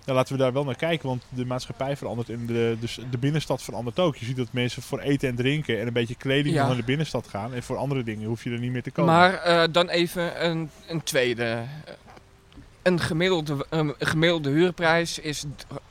ja, 0.06 0.14
laten 0.14 0.36
we 0.36 0.42
daar 0.42 0.54
wel 0.54 0.64
naar 0.64 0.76
kijken, 0.76 1.08
want 1.08 1.24
de 1.30 1.46
maatschappij 1.46 1.98
verandert 1.98 2.30
en 2.30 2.46
de, 2.46 2.78
dus 2.80 3.00
de 3.10 3.18
binnenstad 3.18 3.64
verandert 3.64 4.00
ook. 4.00 4.16
Je 4.16 4.26
ziet 4.26 4.38
dat 4.38 4.48
mensen 4.52 4.82
voor 4.82 5.00
eten 5.00 5.30
en 5.30 5.36
drinken 5.36 5.80
en 5.80 5.88
een 5.88 5.94
beetje 5.94 6.16
kleding 6.16 6.56
ja. 6.56 6.68
naar 6.68 6.76
de 6.76 6.84
binnenstad 6.84 7.28
gaan. 7.28 7.54
En 7.54 7.64
voor 7.64 7.78
andere 7.78 8.04
dingen 8.04 8.28
hoef 8.28 8.44
je 8.44 8.50
er 8.50 8.60
niet 8.60 8.72
meer 8.72 8.84
te 8.84 8.92
komen. 8.92 9.14
Maar 9.14 9.48
uh, 9.48 9.64
dan 9.72 9.90
even 9.90 10.46
een, 10.46 10.70
een 10.88 11.04
tweede. 11.04 11.64
Een 12.82 13.00
gemiddelde, 13.00 13.66
een 13.70 13.96
gemiddelde 14.00 14.50
huurprijs 14.50 15.20
is, 15.20 15.44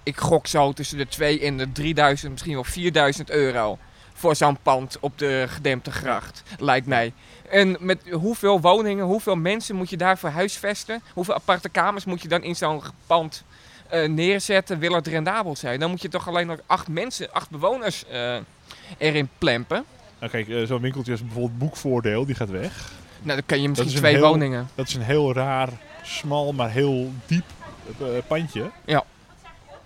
ik 0.02 0.16
gok 0.16 0.46
zo, 0.46 0.73
tussen 0.73 0.99
de 0.99 1.06
2 1.06 1.40
en 1.40 1.56
de 1.56 1.73
3000, 1.73 2.32
misschien 2.32 2.54
wel 2.54 2.64
4000 2.64 3.30
euro. 3.30 3.78
Voor 4.18 4.37
zo'n 4.37 4.58
pand 4.62 4.96
op 5.00 5.18
de 5.18 5.44
gedempte 5.49 5.90
gracht, 5.90 6.42
lijkt 6.58 6.87
mij. 6.87 7.12
En 7.50 7.76
met 7.80 7.99
hoeveel 8.11 8.61
woningen, 8.61 9.04
hoeveel 9.04 9.37
mensen 9.37 9.76
moet 9.76 9.90
je 9.90 9.96
daarvoor 9.96 10.30
huisvesten? 10.30 11.02
Hoeveel 11.12 11.35
aparte 11.35 11.68
kamers 11.68 12.04
moet 12.04 12.23
je 12.23 12.28
dan 12.28 12.42
in 12.42 12.56
zo'n 12.56 12.82
pand 13.06 13.44
eh, 13.88 14.08
neerzetten? 14.08 14.78
Wil 14.78 14.92
het 14.92 15.06
rendabel 15.06 15.56
zijn? 15.56 15.80
Dan 15.80 15.90
moet 15.90 16.02
je 16.02 16.08
toch 16.08 16.28
alleen 16.28 16.46
nog 16.46 16.58
acht 16.66 16.88
mensen, 16.88 17.32
acht 17.32 17.50
bewoners 17.50 18.06
eh, 18.06 18.37
erin 18.99 19.28
plempen. 19.38 19.85
Nou 20.18 20.30
kijk, 20.32 20.49
eh, 20.49 20.62
zo'n 20.66 20.80
winkeltje 20.80 21.12
is 21.12 21.23
bijvoorbeeld 21.23 21.58
boekvoordeel, 21.58 22.26
die 22.26 22.35
gaat 22.35 22.50
weg. 22.50 22.92
Nou, 23.23 23.37
dan 23.37 23.46
kan 23.46 23.62
je 23.62 23.68
misschien 23.68 23.90
twee 23.90 24.14
heel- 24.14 24.28
woningen. 24.28 24.68
Dat 24.75 24.88
is 24.88 24.94
een 24.94 25.02
heel 25.02 25.32
raar, 25.32 25.68
smal, 26.02 26.52
maar 26.52 26.70
heel 26.70 27.12
diep 27.26 27.44
pandje. 28.26 28.70
Ja. 28.85 29.04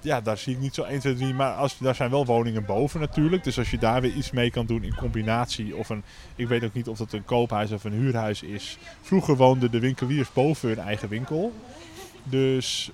Ja, 0.03 0.21
daar 0.21 0.39
zie 0.39 0.55
ik 0.55 0.61
niet 0.61 0.75
zo 0.75 0.83
1, 0.83 1.01
2, 1.01 1.15
3. 1.15 1.35
Maar 1.35 1.53
als, 1.53 1.79
daar 1.79 1.95
zijn 1.95 2.11
wel 2.11 2.27
woningen 2.27 2.65
boven 2.65 3.01
natuurlijk. 3.01 3.45
Dus 3.45 3.59
als 3.59 3.71
je 3.71 3.79
daar 3.79 4.01
weer 4.01 4.13
iets 4.13 4.31
mee 4.31 4.51
kan 4.51 4.67
doen 4.67 4.85
in 4.85 4.95
combinatie. 4.95 5.77
Of 5.77 5.89
een, 5.89 6.03
ik 6.37 6.49
weet 6.49 6.65
ook 6.65 6.75
niet 6.75 6.89
of 6.89 6.99
dat 6.99 7.13
een 7.13 7.25
koophuis 7.25 7.71
of 7.71 7.85
een 7.85 7.93
huurhuis 7.93 8.43
is. 8.43 8.79
Vroeger 9.03 9.37
woonden 9.37 9.71
de 9.71 9.81
winkeliers 9.81 10.33
boven 10.33 10.69
hun 10.69 10.79
eigen 10.79 11.09
winkel. 11.09 11.53
Dus 12.23 12.91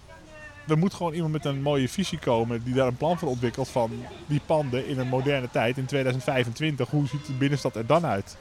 er 0.69 0.79
moet 0.79 0.95
gewoon 0.95 1.13
iemand 1.13 1.33
met 1.33 1.45
een 1.45 1.63
mooie 1.63 1.89
visie 1.89 2.19
komen. 2.19 2.65
Die 2.65 2.75
daar 2.75 2.87
een 2.87 2.97
plan 2.97 3.19
voor 3.19 3.29
ontwikkelt 3.29 3.69
van 3.69 3.91
die 4.27 4.41
panden 4.47 4.89
in 4.89 4.99
een 4.99 5.09
moderne 5.09 5.49
tijd. 5.51 5.77
In 5.77 5.87
2025. 5.87 6.91
Hoe 6.91 7.07
ziet 7.07 7.27
de 7.27 7.33
binnenstad 7.33 7.77
er 7.77 7.87
dan 7.87 8.07
uit? 8.07 8.37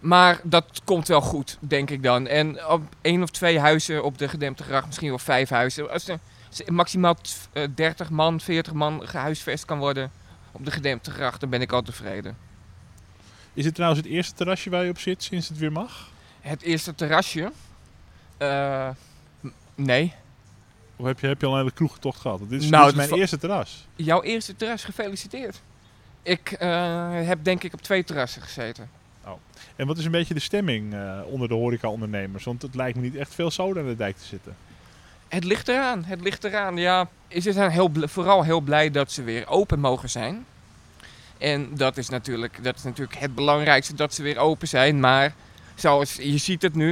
Maar 0.00 0.40
dat 0.42 0.80
komt 0.84 1.08
wel 1.08 1.20
goed, 1.20 1.58
denk 1.60 1.90
ik 1.90 2.02
dan. 2.02 2.26
En 2.26 2.66
op 2.66 2.82
één 3.00 3.22
of 3.22 3.30
twee 3.30 3.58
huizen 3.58 4.04
op 4.04 4.18
de 4.18 4.28
gedempte 4.28 4.62
gracht, 4.62 4.86
misschien 4.86 5.08
wel 5.08 5.18
vijf 5.18 5.48
huizen. 5.48 5.90
Als 5.90 6.04
maximaal 6.66 7.14
t- 7.14 7.48
eh, 7.52 7.68
30 7.74 8.10
man, 8.10 8.40
40 8.40 8.72
man 8.72 9.08
gehuisvest 9.08 9.64
kan 9.64 9.78
worden 9.78 10.10
op 10.52 10.64
de 10.64 10.70
gedempte 10.70 11.10
gracht, 11.10 11.40
dan 11.40 11.50
ben 11.50 11.60
ik 11.60 11.72
al 11.72 11.82
tevreden. 11.82 12.36
Is 13.54 13.64
het 13.64 13.74
trouwens 13.74 14.02
het 14.02 14.10
eerste 14.12 14.34
terrasje 14.34 14.70
waar 14.70 14.84
je 14.84 14.90
op 14.90 14.98
zit 14.98 15.22
sinds 15.22 15.48
het 15.48 15.58
weer 15.58 15.72
mag? 15.72 16.08
Het 16.40 16.62
eerste 16.62 16.94
terrasje. 16.94 17.52
eh, 18.38 18.88
nee. 19.74 20.14
Of 20.96 21.06
heb 21.06 21.20
je, 21.20 21.26
heb 21.26 21.40
je 21.40 21.46
al 21.46 21.52
een 21.52 21.58
hele 21.58 21.70
kroegtocht 21.70 22.20
gehad? 22.20 22.38
Dit 22.48 22.62
is, 22.62 22.68
Nou, 22.70 22.90
dit 22.92 23.00
is 23.00 23.08
mijn 23.08 23.20
eerste 23.20 23.38
terras. 23.38 23.86
Jouw 23.96 24.22
eerste 24.22 24.56
terras, 24.56 24.84
gefeliciteerd. 24.84 25.60
Ik 26.22 26.52
eh, 26.52 27.10
heb 27.26 27.44
denk 27.44 27.62
ik 27.62 27.72
op 27.72 27.82
twee 27.82 28.04
terrassen 28.04 28.42
gezeten. 28.42 28.90
En 29.76 29.86
wat 29.86 29.98
is 29.98 30.04
een 30.04 30.10
beetje 30.10 30.34
de 30.34 30.40
stemming 30.40 30.94
onder 31.24 31.48
de 31.48 31.54
horeca-ondernemers? 31.54 32.44
Want 32.44 32.62
het 32.62 32.74
lijkt 32.74 32.96
me 32.96 33.02
niet 33.02 33.16
echt 33.16 33.34
veel 33.34 33.50
zoden 33.50 33.82
aan 33.82 33.88
de 33.88 33.96
dijk 33.96 34.16
te 34.16 34.24
zitten. 34.24 34.56
Het 35.30 35.44
ligt 35.44 35.68
eraan, 35.68 36.04
het 36.04 36.20
ligt 36.20 36.44
eraan. 36.44 36.76
Ja, 36.76 37.08
ze 37.40 37.52
zijn 37.52 37.70
heel 37.70 37.90
vooral 37.96 38.42
heel 38.44 38.60
blij 38.60 38.90
dat 38.90 39.12
ze 39.12 39.22
weer 39.22 39.48
open 39.48 39.80
mogen 39.80 40.10
zijn. 40.10 40.44
En 41.38 41.74
dat 41.74 41.96
is, 41.96 42.08
natuurlijk, 42.08 42.64
dat 42.64 42.76
is 42.76 42.82
natuurlijk 42.82 43.18
het 43.18 43.34
belangrijkste, 43.34 43.94
dat 43.94 44.14
ze 44.14 44.22
weer 44.22 44.38
open 44.38 44.68
zijn. 44.68 45.00
Maar 45.00 45.32
zoals 45.74 46.14
je 46.14 46.38
ziet 46.38 46.62
het 46.62 46.74
nu, 46.74 46.90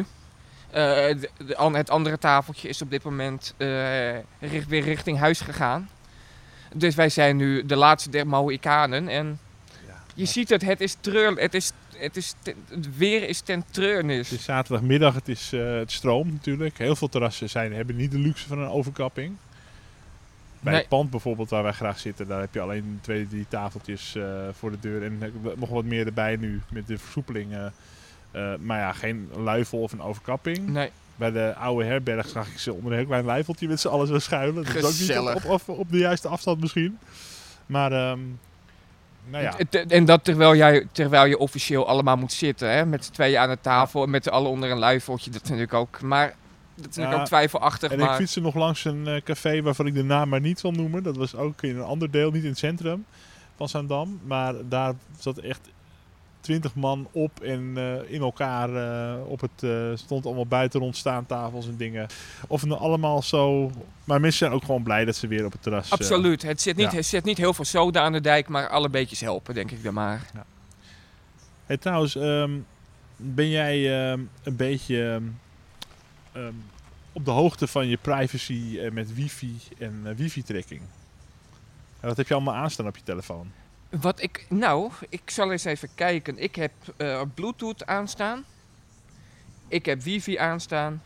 eh, 0.70 0.74
de- 0.74 1.30
het 1.72 1.90
andere 1.90 2.18
tafeltje 2.18 2.68
is 2.68 2.82
op 2.82 2.90
dit 2.90 3.02
moment 3.02 3.54
eh, 3.56 3.66
weer 4.68 4.82
richting 4.82 5.18
huis 5.18 5.40
gegaan. 5.40 5.88
Dus 6.74 6.94
wij 6.94 7.08
zijn 7.08 7.36
nu 7.36 7.66
de 7.66 7.76
laatste 7.76 8.10
der 8.10 8.26
Mohikanen. 8.26 9.08
En 9.08 9.40
je 10.18 10.26
ziet 10.26 10.48
het, 10.48 10.62
het 10.62 10.80
is 10.80 10.96
treur, 11.00 11.34
het 11.36 11.54
is, 11.54 11.72
het 11.96 12.16
is, 12.16 12.34
het 12.68 12.96
weer 12.96 13.28
is 13.28 13.40
ten 13.40 13.64
treurnis. 13.70 14.30
Het 14.30 14.38
is 14.38 14.44
zaterdagmiddag, 14.44 15.14
het 15.14 15.28
is 15.28 15.52
eh, 15.52 15.74
het 15.78 15.92
stroom 15.92 16.32
natuurlijk. 16.32 16.78
Heel 16.78 16.96
veel 16.96 17.08
terrassen 17.08 17.50
zijn, 17.50 17.72
hebben 17.74 17.96
niet 17.96 18.10
de 18.10 18.18
luxe 18.18 18.46
van 18.48 18.58
een 18.58 18.68
overkapping. 18.68 19.36
Bij 20.60 20.72
Nee. 20.72 20.80
het 20.80 20.88
pand 20.90 21.10
bijvoorbeeld 21.10 21.50
waar 21.50 21.62
wij 21.62 21.72
graag 21.72 21.98
zitten, 21.98 22.26
daar 22.28 22.40
heb 22.40 22.54
je 22.54 22.60
alleen 22.60 22.98
twee, 23.02 23.28
drie 23.28 23.46
tafeltjes 23.48 24.14
eh, 24.14 24.24
voor 24.52 24.70
de 24.70 24.80
deur. 24.80 25.02
En 25.04 25.32
nog 25.56 25.68
wat 25.68 25.84
meer 25.84 26.06
erbij 26.06 26.36
nu 26.36 26.60
met 26.70 26.86
de 26.86 26.98
versoepelingen. 26.98 27.72
Eh, 28.30 28.52
maar 28.60 28.78
ja, 28.78 28.92
geen 28.92 29.28
luifel 29.36 29.78
of 29.82 29.92
een 29.92 30.02
overkapping. 30.02 30.68
Nee, 30.68 30.90
Bij 31.16 31.30
de 31.30 31.54
oude 31.54 31.84
herberg 31.84 32.28
zag 32.28 32.48
ik 32.50 32.58
ze 32.58 32.72
onder 32.72 32.90
een 32.92 32.98
heel 32.98 33.06
klein 33.06 33.24
luifeltje 33.24 33.68
met 33.68 33.80
z'n 33.80 33.88
allen 33.88 34.06
zo 34.06 34.18
schuilen. 34.18 34.64
Dat 34.64 34.74
is 34.74 34.84
ook 35.12 35.26
niet 35.26 35.44
op, 35.44 35.50
op, 35.50 35.68
op 35.78 35.90
de 35.90 35.98
juiste 35.98 36.28
afstand 36.28 36.60
misschien. 36.60 36.98
Maar, 37.66 37.92
ehm, 37.92 38.18
nou 39.30 39.44
ja. 39.44 39.56
En 39.88 40.04
dat 40.04 40.24
terwijl, 40.24 40.56
jij, 40.56 40.86
terwijl 40.92 41.24
je 41.24 41.38
officieel 41.38 41.86
allemaal 41.86 42.16
moet 42.16 42.32
zitten, 42.32 42.70
hè? 42.70 42.86
met 42.86 43.04
z'n 43.04 43.12
tweeën 43.12 43.38
aan 43.38 43.48
de 43.48 43.58
tafel 43.60 44.02
en 44.02 44.10
met 44.10 44.24
z'n 44.24 44.30
allen 44.30 44.50
onder 44.50 44.70
een 44.70 44.78
luifeltje. 44.78 45.30
Dat 45.30 45.42
natuurlijk 45.42 45.74
ook, 45.74 46.00
maar 46.00 46.26
dat 46.26 46.90
is 46.90 46.96
natuurlijk 46.96 47.14
Ja, 47.14 47.20
ook 47.20 47.26
twijfelachtig. 47.26 47.92
En 47.92 48.00
ik 48.00 48.10
fietste 48.10 48.40
nog 48.40 48.54
langs 48.54 48.84
een 48.84 49.06
eh, 49.06 49.22
café 49.22 49.62
waarvan 49.62 49.86
ik 49.86 49.94
de 49.94 50.04
naam 50.04 50.28
maar 50.28 50.40
niet 50.40 50.58
zal 50.58 50.70
noemen. 50.70 51.02
Dat 51.02 51.16
was 51.16 51.34
ook 51.34 51.62
in 51.62 51.76
een 51.76 51.82
ander 51.82 52.10
deel, 52.10 52.30
niet 52.30 52.42
in 52.42 52.48
het 52.48 52.58
centrum 52.58 53.04
van 53.56 53.68
Zaandam. 53.68 54.20
Maar 54.24 54.54
daar 54.68 54.94
zat 55.18 55.38
echt 55.38 55.68
twintig 56.48 56.74
man 56.74 57.08
op 57.12 57.40
en 57.40 57.72
eh, 57.76 58.12
in 58.12 58.20
elkaar 58.20 58.74
eh, 58.74 59.30
op 59.30 59.40
het... 59.40 59.62
eh, 59.62 59.90
stond 59.94 60.26
allemaal 60.26 60.46
buiten 60.46 60.80
rond 60.80 60.96
staantafels 60.96 61.66
en 61.66 61.76
dingen. 61.76 62.06
Of 62.46 62.60
het 62.60 62.70
nou 62.70 62.80
allemaal 62.80 63.22
zo... 63.22 63.70
Maar 64.04 64.20
mensen 64.20 64.38
zijn 64.38 64.52
ook 64.52 64.64
gewoon 64.64 64.82
blij 64.82 65.04
dat 65.04 65.16
ze 65.16 65.26
weer 65.26 65.44
op 65.44 65.52
het 65.52 65.62
terras... 65.62 65.90
absoluut. 65.90 66.42
Het 66.42 66.60
zit, 66.60 66.76
niet, 66.76 66.90
ja. 66.90 66.96
het 66.96 67.06
zit 67.06 67.24
niet 67.24 67.38
heel 67.38 67.54
veel 67.54 67.64
soda 67.64 68.02
aan 68.02 68.12
de 68.12 68.20
dijk, 68.20 68.48
maar 68.48 68.68
alle 68.68 68.88
beetjes 68.88 69.20
helpen, 69.20 69.54
denk 69.54 69.70
ik 69.70 69.82
dan 69.82 69.94
maar. 69.94 70.30
Hey, 71.66 71.76
trouwens, 71.76 72.16
ehm, 72.16 72.50
ben 73.16 73.48
jij 73.48 74.08
ehm, 74.10 74.20
een 74.42 74.56
beetje 74.56 75.20
ehm, 76.32 76.52
op 77.12 77.24
de 77.24 77.30
hoogte 77.30 77.66
van 77.66 77.86
je 77.86 77.96
privacy 77.96 78.80
met 78.92 79.14
wifi 79.14 79.58
en 79.78 80.14
wifi-tracking? 80.16 80.80
Wat 82.00 82.16
heb 82.16 82.28
je 82.28 82.34
allemaal 82.34 82.54
aanstaan 82.54 82.86
op 82.86 82.96
je 82.96 83.02
telefoon? 83.02 83.52
Wat 83.90 84.22
ik, 84.22 84.46
nou, 84.48 84.90
ik 85.08 85.30
zal 85.30 85.52
eens 85.52 85.64
even 85.64 85.88
kijken. 85.94 86.38
Ik 86.38 86.54
heb 86.56 86.72
eh, 86.96 87.22
Bluetooth 87.34 87.86
aanstaan. 87.86 88.44
Ik 89.68 89.86
heb 89.86 90.02
wifi 90.02 90.36
aanstaan. 90.36 91.02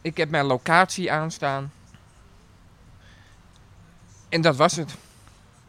Ik 0.00 0.16
heb 0.16 0.30
mijn 0.30 0.44
locatie 0.44 1.12
aanstaan. 1.12 1.72
En 4.28 4.40
dat 4.40 4.56
was 4.56 4.76
het. 4.76 4.94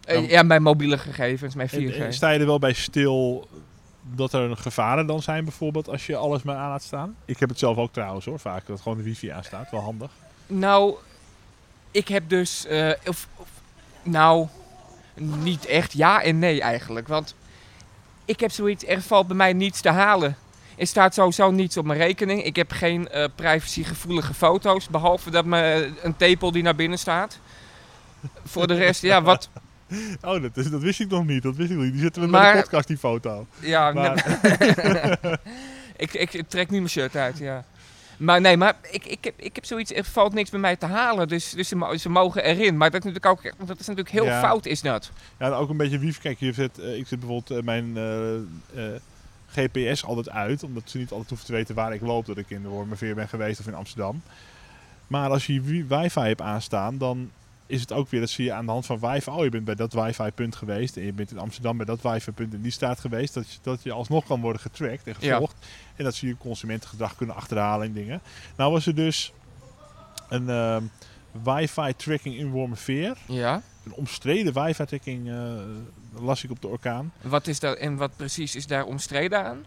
Nou, 0.05 0.27
ja, 0.29 0.43
mijn 0.43 0.61
mobiele 0.63 0.97
gegevens, 0.97 1.55
mijn 1.55 1.69
4G. 1.69 1.73
En, 1.73 2.05
en 2.05 2.13
sta 2.13 2.29
je 2.29 2.39
er 2.39 2.45
wel 2.45 2.59
bij 2.59 2.73
stil 2.73 3.47
dat 4.01 4.33
er 4.33 4.57
gevaren 4.57 5.05
dan 5.07 5.21
zijn 5.21 5.43
bijvoorbeeld 5.43 5.89
als 5.89 6.05
je 6.05 6.15
alles 6.15 6.43
maar 6.43 6.55
aan 6.55 6.69
laat 6.69 6.83
staan? 6.83 7.15
Ik 7.25 7.39
heb 7.39 7.49
het 7.49 7.59
zelf 7.59 7.77
ook 7.77 7.93
trouwens 7.93 8.25
hoor, 8.25 8.39
vaak 8.39 8.65
dat 8.67 8.81
gewoon 8.81 8.97
de 8.97 9.03
wifi 9.03 9.27
aanstaat. 9.29 9.71
Wel 9.71 9.81
handig. 9.81 10.11
Nou, 10.47 10.95
ik 11.91 12.07
heb 12.07 12.29
dus. 12.29 12.65
eh, 12.65 12.91
of, 13.07 13.27
of- 13.35 13.47
nou, 14.03 14.47
niet 15.15 15.65
echt 15.65 15.93
ja 15.93 16.21
en 16.23 16.39
nee 16.39 16.61
eigenlijk. 16.61 17.07
Want 17.07 17.35
ik 18.25 18.39
heb 18.39 18.51
zoiets, 18.51 18.85
er 18.87 19.01
valt 19.01 19.27
bij 19.27 19.35
mij 19.35 19.53
niets 19.53 19.81
te 19.81 19.89
halen. 19.89 20.37
Er 20.77 20.87
staat 20.87 21.13
sowieso 21.13 21.51
niets 21.51 21.77
op 21.77 21.85
mijn 21.85 21.99
rekening. 21.99 22.43
Ik 22.43 22.55
heb 22.55 22.71
geen 22.71 23.07
eh, 23.09 23.25
privacygevoelige 23.35 24.33
foto's. 24.33 24.87
Behalve 24.87 25.29
dat 25.29 25.45
me 25.45 25.91
een 26.03 26.15
tepel 26.15 26.51
die 26.51 26.63
naar 26.63 26.75
binnen 26.75 26.99
staat. 26.99 27.39
Voor 28.45 28.67
de 28.67 28.73
rest, 28.75 29.01
ja, 29.01 29.21
wat. 29.21 29.49
Oh, 30.21 30.41
dat, 30.41 30.57
is, 30.57 30.69
dat 30.69 30.81
wist 30.81 30.99
ik 30.99 31.09
nog 31.09 31.25
niet. 31.25 31.43
Dat 31.43 31.55
wist 31.55 31.71
ik 31.71 31.77
niet. 31.77 31.91
Die 31.91 32.01
zetten 32.01 32.21
we 32.21 32.27
Maar- 32.27 32.55
de 32.55 32.61
podcast, 32.61 32.87
die 32.87 32.97
foto. 32.97 33.47
Ja, 33.59 33.91
Maar- 33.91 34.39
ik, 35.97 36.13
ik, 36.13 36.33
ik 36.33 36.49
trek 36.49 36.69
nu 36.69 36.77
mijn 36.77 36.89
shirt 36.89 37.15
uit, 37.15 37.37
ja. 37.37 37.63
Maar 38.17 38.41
nee, 38.41 38.57
maar 38.57 38.75
ik, 38.91 39.05
ik, 39.05 39.23
heb, 39.23 39.33
ik 39.37 39.55
heb 39.55 39.65
zoiets, 39.65 39.93
er 39.93 40.03
valt 40.03 40.33
niks 40.33 40.49
bij 40.49 40.59
mij 40.59 40.75
te 40.75 40.85
halen. 40.85 41.27
Dus, 41.27 41.49
dus 41.49 41.67
ze, 41.67 41.95
ze 41.99 42.09
mogen 42.09 42.43
erin. 42.43 42.77
Maar 42.77 42.91
dat 42.91 43.05
is 43.05 43.11
natuurlijk 43.13 43.45
ook, 43.45 43.67
dat 43.67 43.79
is 43.79 43.87
natuurlijk 43.87 44.15
heel 44.15 44.25
Ja. 44.25 44.39
fout, 44.39 44.65
is 44.65 44.81
dat. 44.81 45.11
Ja, 45.39 45.45
en 45.45 45.51
ook 45.53 45.69
een 45.69 45.77
beetje 45.77 45.99
wifi. 45.99 46.21
Kijk, 46.21 46.39
je 46.39 46.53
zet, 46.53 46.79
eh, 46.79 46.97
ik 46.97 47.07
zet 47.07 47.19
bijvoorbeeld 47.19 47.59
eh, 47.59 47.65
mijn 47.65 47.97
eh, 47.97 48.83
GPS 49.51 50.05
altijd 50.05 50.29
uit. 50.29 50.63
Omdat 50.63 50.83
ze 50.85 50.97
niet 50.97 51.11
altijd 51.11 51.29
hoeven 51.29 51.47
te 51.47 51.53
weten 51.53 51.75
waar 51.75 51.93
ik 51.93 52.01
loop. 52.01 52.25
Dat 52.25 52.37
ik 52.37 52.49
in 52.49 52.61
de 52.61 52.67
Wormerveer 52.67 53.15
ben 53.15 53.27
geweest 53.29 53.59
of 53.59 53.67
in 53.67 53.75
Amsterdam. 53.75 54.21
Maar 55.07 55.29
als 55.29 55.45
je 55.45 55.61
wi- 55.61 55.85
wifi 55.87 56.19
hebt 56.19 56.41
aanstaan, 56.41 56.97
dan 56.97 57.31
is 57.67 57.81
het 57.81 57.91
ook 57.91 58.09
weer, 58.09 58.19
dat 58.19 58.29
zie 58.29 58.45
je 58.45 58.53
aan 58.53 58.65
de 58.65 58.71
hand 58.71 58.85
van 58.85 58.99
wifi. 58.99 59.29
Oh, 59.29 59.43
je 59.43 59.49
bent 59.49 59.65
bij 59.65 59.75
dat 59.75 59.93
wifi-punt 59.93 60.55
geweest. 60.55 60.97
En 60.97 61.03
je 61.05 61.13
bent 61.13 61.31
in 61.31 61.39
Amsterdam 61.39 61.77
bij 61.77 61.85
dat 61.85 62.01
wifi-punt 62.01 62.53
in 62.53 62.61
die 62.61 62.71
staat 62.71 62.99
geweest. 62.99 63.33
Dat 63.33 63.51
je, 63.51 63.57
dat 63.61 63.83
je 63.83 63.91
alsnog 63.91 64.25
kan 64.25 64.41
worden 64.41 64.61
getracked 64.61 65.07
en 65.07 65.13
Ja. 65.19 65.31
gevolgd. 65.33 65.55
En 65.95 66.03
dat 66.03 66.15
ze 66.15 66.27
je 66.27 66.37
consumentengedrag 66.37 67.15
kunnen 67.15 67.35
achterhalen 67.35 67.87
en 67.87 67.93
dingen. 67.93 68.21
Nou 68.55 68.71
was 68.71 68.85
er 68.85 68.95
dus 68.95 69.33
een 70.29 70.49
ehm, 70.49 70.83
wifi-tracking 71.43 72.35
in 72.35 72.49
Wormerveer. 72.49 73.17
Ja. 73.25 73.61
Een 73.85 73.93
omstreden 73.93 74.53
wifi-tracking 74.63 75.29
eh, 75.29 75.53
las 76.21 76.43
ik 76.43 76.51
op 76.51 76.61
de 76.61 76.67
orkaan. 76.67 77.13
Wat 77.21 77.47
is 77.47 77.59
daar, 77.59 77.73
en 77.73 77.95
wat 77.95 78.15
precies 78.15 78.55
is 78.55 78.67
daar 78.67 78.83
omstreden 78.85 79.45
aan? 79.45 79.65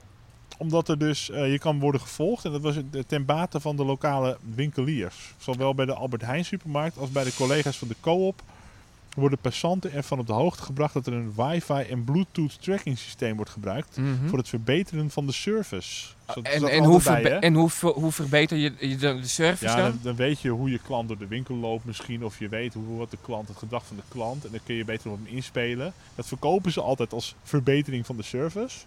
Omdat 0.60 0.88
er 0.88 0.98
dus, 0.98 1.30
eh, 1.30 1.50
je 1.52 1.58
kan 1.58 1.78
worden 1.80 2.00
gevolgd 2.00 2.44
en 2.44 2.52
dat 2.52 2.60
was 2.60 2.74
het 2.74 3.08
ten 3.08 3.24
bate 3.24 3.60
van 3.60 3.76
de 3.76 3.84
lokale 3.84 4.36
winkeliers. 4.54 5.34
Zowel 5.38 5.74
bij 5.74 5.86
de 5.86 5.94
Albert 5.94 6.22
Heijn 6.22 6.44
supermarkt 6.44 6.98
als 6.98 7.10
bij 7.10 7.24
de 7.24 7.34
collega's 7.34 7.76
van 7.78 7.88
de 7.88 7.96
Co-op 8.00 8.42
worden 9.14 9.38
passanten 9.38 9.92
ervan 9.92 10.18
op 10.18 10.26
de 10.26 10.32
hoogte 10.32 10.62
gebracht 10.62 10.94
dat 10.94 11.06
er 11.06 11.12
een 11.12 11.32
wifi 11.36 11.72
en 11.90 12.04
bluetooth 12.04 12.62
tracking 12.62 12.98
systeem 12.98 13.36
wordt 13.36 13.50
gebruikt 13.50 13.96
Mhm. 13.96 14.28
voor 14.28 14.38
het 14.38 14.48
verbeteren 14.48 15.10
van 15.10 15.26
de 15.26 15.32
service. 15.32 16.06
Zo- 16.34 16.40
En, 16.42 16.68
en, 16.68 16.84
hoe, 16.84 17.02
bij, 17.02 17.38
en 17.38 17.54
hoe, 17.54 17.70
ver- 17.70 17.92
hoe 17.92 18.12
verbeter 18.12 18.56
je, 18.56 18.72
je 18.78 18.96
de, 18.96 19.20
de 19.20 19.28
service 19.28 19.64
Ja, 19.64 19.76
dan? 19.76 19.84
dan, 19.84 19.98
dan 20.02 20.16
weet 20.16 20.40
je 20.40 20.48
hoe 20.50 20.70
je 20.70 20.78
klant 20.78 21.08
door 21.08 21.18
de 21.18 21.26
winkel 21.26 21.54
loopt 21.54 21.84
misschien. 21.84 22.24
Of 22.24 22.38
je 22.38 22.48
weet 22.48 22.74
hoe, 22.74 22.98
wat 22.98 23.10
de 23.10 23.18
klant, 23.22 23.48
het 23.48 23.56
gedrag 23.56 23.86
van 23.86 23.96
de 23.96 24.02
klant. 24.08 24.44
En 24.44 24.50
dan 24.50 24.60
kun 24.64 24.74
je 24.74 24.84
beter 24.84 25.10
op 25.10 25.18
hem 25.24 25.34
inspelen. 25.34 25.92
Dat 26.14 26.26
verkopen 26.26 26.72
ze 26.72 26.80
altijd 26.80 27.12
als 27.12 27.34
verbetering 27.42 28.06
van 28.06 28.16
de 28.16 28.22
service. 28.22 28.78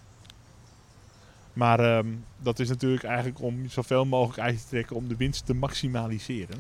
Maar 1.54 1.80
ehm, 1.80 2.08
dat 2.38 2.60
is 2.60 2.70
natuurlijk 2.70 3.04
eigenlijk 3.04 3.42
om 3.42 3.70
zoveel 3.70 4.06
mogelijk 4.06 4.40
uit 4.40 4.58
te 4.58 4.68
trekken 4.68 4.96
om 4.96 5.08
de 5.08 5.16
winst 5.16 5.46
te 5.46 5.54
maximaliseren. 5.54 6.58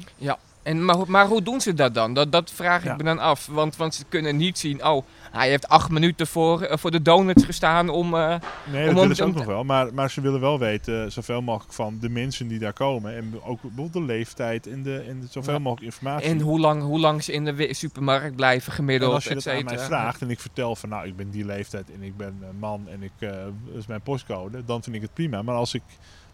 En, 0.63 0.85
maar, 0.85 0.95
hoe- 0.95 1.05
maar 1.07 1.27
hoe 1.27 1.41
doen 1.41 1.61
ze 1.61 1.73
dat 1.73 1.93
dan? 1.93 2.13
Dat, 2.13 2.31
dat 2.31 2.51
vraag 2.51 2.85
ik 2.85 2.97
me 2.97 3.03
dan 3.03 3.19
af. 3.19 3.45
Want, 3.51 3.75
want 3.75 3.95
ze 3.95 4.03
kunnen 4.09 4.37
niet 4.37 4.57
zien, 4.59 4.85
oh, 4.85 5.05
hij 5.31 5.49
heeft 5.49 5.67
acht 5.67 5.89
minuten 5.89 6.27
voor, 6.27 6.61
eh, 6.61 6.77
voor 6.77 6.91
de 6.91 7.01
donuts 7.01 7.45
gestaan 7.45 7.89
om... 7.89 8.13
eh, 8.15 8.35
Nee, 8.71 8.81
Om- 8.87 8.93
dat 8.93 9.01
willen 9.01 9.15
ze 9.15 9.23
ook 9.23 9.33
nog 9.33 9.45
wel. 9.45 9.63
Maar, 9.63 9.93
maar 9.93 10.09
ze 10.11 10.21
willen 10.21 10.39
wel 10.39 10.59
weten, 10.59 11.03
eh, 11.05 11.09
zoveel 11.11 11.41
mogelijk 11.41 11.73
van 11.73 11.97
de 12.01 12.09
mensen 12.09 12.47
die 12.47 12.59
daar 12.59 12.73
komen. 12.73 13.15
En 13.15 13.33
ook 13.43 13.61
bijvoorbeeld 13.61 13.93
de 13.93 14.01
leeftijd 14.01 14.67
en, 14.67 14.83
de, 14.83 14.99
en 15.07 15.27
zoveel 15.29 15.53
Ja. 15.53 15.59
mogelijk 15.59 15.85
informatie. 15.93 16.27
en 16.29 16.39
hoe 16.39 16.59
lang, 16.59 16.81
hoe 16.83 16.99
lang 16.99 17.23
ze 17.23 17.31
in 17.31 17.45
de 17.45 17.67
supermarkt 17.73 18.35
blijven 18.35 18.69
En 18.69 18.75
gemiddeld, 18.75 19.13
als 19.13 19.23
je 19.23 19.33
dat 19.33 19.47
aan 19.47 19.63
mij 19.63 19.79
vraagt 19.79 20.21
en 20.21 20.29
ik 20.29 20.39
vertel 20.39 20.75
van 20.75 20.89
nou, 20.89 21.07
ik 21.07 21.15
ben 21.15 21.29
die 21.29 21.45
leeftijd 21.45 21.91
en 21.91 22.03
ik 22.03 22.17
ben 22.17 22.37
een 22.49 22.59
man 22.59 22.87
en 22.89 23.03
ik, 23.03 23.11
dat 23.19 23.77
is 23.77 23.87
mijn 23.87 24.01
postcode, 24.01 24.65
dan 24.65 24.83
vind 24.83 24.95
ik 24.95 25.01
het 25.01 25.13
prima. 25.13 25.41
Maar 25.41 25.55
als 25.55 25.73
ik 25.73 25.83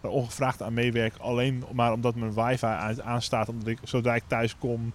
er 0.07 0.13
ongevraagd 0.13 0.61
aan 0.61 0.73
meewerk, 0.73 1.13
alleen 1.17 1.63
maar 1.73 1.91
omdat 1.93 2.15
mijn 2.15 2.33
wifi 2.33 2.65
aan- 2.65 3.03
aanstaat, 3.03 3.49
omdat 3.49 3.67
ik 3.67 3.77
zodra 3.83 4.15
ik 4.15 4.23
thuis 4.27 4.55
kom 4.57 4.93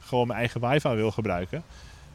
gewoon 0.00 0.26
mijn 0.26 0.38
eigen 0.38 0.60
wifi 0.60 0.88
wil 0.88 1.10
gebruiken, 1.10 1.62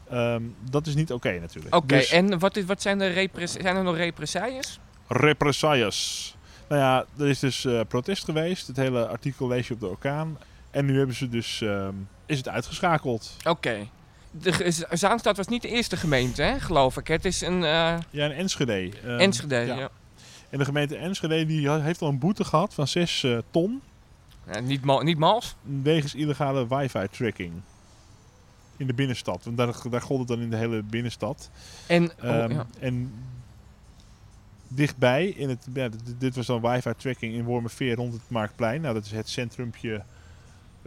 ehm, 0.09 0.41
dat 0.69 0.87
is 0.87 0.95
niet 0.95 1.11
oké 1.11 1.39
natuurlijk. 1.39 1.75
Oké, 1.75 1.85
Dus 1.87 2.09
en 2.11 2.39
wat, 2.39 2.57
is, 2.57 2.65
wat 2.65 2.81
zijn, 2.81 2.97
de 2.97 3.29
zijn 3.43 3.75
er 3.75 3.83
nog 3.83 3.95
represailles? 3.95 4.79
represailles. 5.07 6.35
Nou 6.69 6.81
ja, 6.81 7.05
er 7.19 7.27
is 7.27 7.39
dus 7.39 7.65
eh, 7.65 7.79
protest 7.87 8.23
geweest. 8.23 8.67
Het 8.67 8.77
hele 8.77 9.07
artikel 9.07 9.47
lees 9.47 9.67
je 9.67 9.73
op 9.73 9.79
de 9.79 9.87
orkaan. 9.87 10.37
En 10.71 10.85
nu 10.85 10.97
hebben 10.97 11.15
ze 11.15 11.29
dus, 11.29 11.61
ehm, 11.61 11.93
is 12.25 12.37
het 12.37 12.47
uitgeschakeld. 12.49 13.35
Oké. 13.45 13.87
De 14.31 14.73
Zaanstad 14.91 15.37
was 15.37 15.47
niet 15.47 15.61
de 15.61 15.67
eerste 15.67 15.97
gemeente, 15.97 16.41
hè, 16.41 16.59
geloof 16.59 16.97
ik. 16.97 17.07
Het 17.07 17.25
is 17.25 17.41
een 17.41 17.63
eh, 17.63 17.97
Ja, 18.09 18.25
in 18.25 18.31
Enschede. 18.31 18.91
Ehm, 19.03 19.19
Enschede, 19.19 19.55
ja. 19.55 19.75
ja. 19.75 19.89
En 20.49 20.57
de 20.57 20.65
gemeente 20.65 20.97
Enschede 20.97 21.45
die 21.45 21.69
heeft 21.69 22.01
al 22.01 22.09
een 22.09 22.19
boete 22.19 22.43
gehad 22.43 22.73
van 22.73 22.87
6 22.87 23.23
eh, 23.23 23.37
ton 23.51 23.81
Ja, 24.51 24.59
niet, 24.59 24.83
mal, 24.83 25.01
niet 25.01 25.17
mals. 25.17 25.55
wegens 25.61 26.15
illegale 26.15 26.67
wifi-tracking. 26.67 27.53
In 28.77 28.87
de 28.87 28.93
binnenstad. 28.93 29.43
Want 29.43 29.57
daar, 29.57 29.75
daar 29.89 30.01
gold 30.01 30.19
het 30.19 30.27
dan 30.27 30.39
in 30.39 30.49
de 30.49 30.57
hele 30.57 30.83
binnenstad. 30.83 31.49
En, 31.87 32.03
oh, 32.03 32.23
Ehm, 32.23 32.51
ja. 32.51 32.67
En 32.79 33.13
dichtbij, 34.67 35.27
in 35.27 35.49
het, 35.49 35.67
ja, 35.73 35.89
dit, 35.89 36.01
dit 36.17 36.35
was 36.35 36.45
dan 36.45 36.61
wifi-tracking 36.61 37.33
in 37.33 37.43
Wormerveer 37.43 37.95
rond 37.95 38.13
het 38.13 38.21
Marktplein. 38.27 38.81
Nou, 38.81 38.93
dat 38.93 39.05
is 39.05 39.11
het 39.11 39.29
centrumpje, 39.29 40.03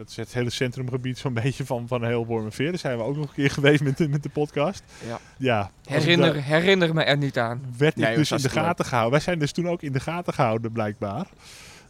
dat 0.01 0.09
is 0.09 0.15
het 0.15 0.33
hele 0.33 0.49
centrumgebied 0.49 1.17
zo'n 1.17 1.33
beetje 1.43 1.65
van, 1.65 1.87
van 1.87 2.05
heel 2.05 2.25
Wormerveer. 2.25 2.69
Daar 2.69 2.79
zijn 2.79 2.97
we 2.97 3.03
ook 3.03 3.15
nog 3.15 3.27
een 3.27 3.33
keer 3.33 3.49
geweest 3.51 3.83
met 3.83 3.97
de, 3.97 4.09
met 4.09 4.23
de 4.23 4.29
podcast. 4.29 4.83
Ja. 5.07 5.19
ja 5.37 5.71
herinner, 5.85 6.33
daar- 6.33 6.43
herinner 6.43 6.93
me 6.93 7.03
er 7.03 7.17
niet 7.17 7.37
aan. 7.37 7.61
werd 7.77 7.95
Nee, 7.95 8.11
ik 8.11 8.17
dus 8.17 8.31
in 8.31 8.37
de 8.37 8.49
gaten 8.49 8.85
gehouden. 8.85 9.11
Wij 9.11 9.21
zijn 9.21 9.39
dus 9.39 9.51
toen 9.51 9.67
ook 9.67 9.81
in 9.81 9.91
de 9.91 9.99
gaten 9.99 10.33
gehouden, 10.33 10.71
blijkbaar. 10.71 11.27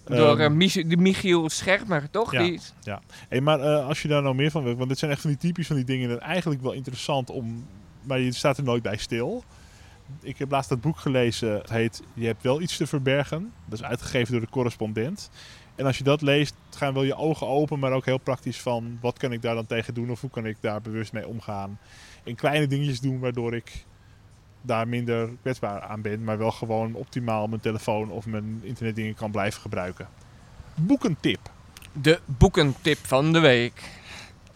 Door 0.06 0.40
eh, 0.40 0.50
Mich- 0.50 0.88
de 0.88 0.98
Michiel 0.98 1.50
Schermer, 1.50 2.10
toch? 2.10 2.32
Ja. 2.32 2.44
Die, 2.44 2.60
Hey, 3.30 3.42
maar 3.42 3.60
eh, 3.60 3.88
als 3.88 4.02
je 4.02 4.08
daar 4.08 4.22
nou 4.22 4.36
meer 4.36 4.52
van 4.52 4.64
weet, 4.64 4.78
want 4.78 4.90
dit 4.90 5.00
zijn 5.00 5.12
echt 5.12 5.22
van 5.22 5.30
die 5.30 5.40
typisch 5.40 5.68
van 5.68 5.76
die 5.76 5.86
dingen 5.86 6.10
dat 6.10 6.20
eigenlijk 6.20 6.62
wel 6.62 6.72
interessant 6.72 7.30
om, 7.30 7.66
maar 8.04 8.20
je 8.20 8.34
staat 8.34 8.58
er 8.58 8.64
nooit 8.64 8.84
bij 8.84 8.98
stil. 8.98 9.44
Ik 10.22 10.38
heb 10.38 10.52
laatst 10.52 10.70
dat 10.70 10.82
boek 10.82 10.98
gelezen, 10.98 11.54
het 11.54 11.70
heet 11.70 12.02
Je 12.14 12.26
hebt 12.26 12.44
wel 12.44 12.62
iets 12.62 12.78
te 12.78 12.88
verbergen. 12.88 13.52
Dat 13.66 13.80
is 13.80 13.86
uitgegeven 13.86 14.32
door 14.32 14.42
de 14.42 14.50
correspondent. 14.50 15.30
En 15.76 15.86
als 15.86 15.98
je 15.98 16.04
dat 16.04 16.22
leest, 16.22 16.54
gaan 16.76 16.94
wel 16.94 17.04
je 17.04 17.16
ogen 17.16 17.48
open, 17.48 17.80
maar 17.80 17.92
ook 17.92 18.06
heel 18.06 18.18
praktisch 18.18 18.62
van 18.62 18.98
wat 19.02 19.18
kan 19.18 19.32
ik 19.32 19.42
daar 19.42 19.56
dan 19.56 19.66
tegen 19.66 19.94
doen 19.94 20.12
of 20.12 20.22
hoe 20.22 20.30
kan 20.30 20.46
ik 20.46 20.58
daar 20.60 20.82
bewust 20.82 21.14
mee 21.14 21.28
omgaan. 21.28 21.80
En 22.24 22.36
kleine 22.36 22.68
dingetjes 22.68 23.00
doen 23.00 23.20
waardoor 23.20 23.56
ik 23.56 23.86
daar 24.62 24.88
minder 24.88 25.30
kwetsbaar 25.42 25.82
aan 25.82 26.02
ben, 26.02 26.24
maar 26.24 26.38
wel 26.38 26.52
gewoon 26.52 26.94
optimaal 26.94 27.48
mijn 27.48 27.62
telefoon 27.62 28.12
of 28.12 28.26
mijn 28.26 28.60
internetdingen 28.64 29.16
kan 29.16 29.32
blijven 29.32 29.62
gebruiken. 29.62 30.08
Boekentip. 30.76 31.40
de 31.92 32.20
boekentip 32.26 32.98
van 32.98 33.34
de 33.34 33.40
week. 33.40 33.84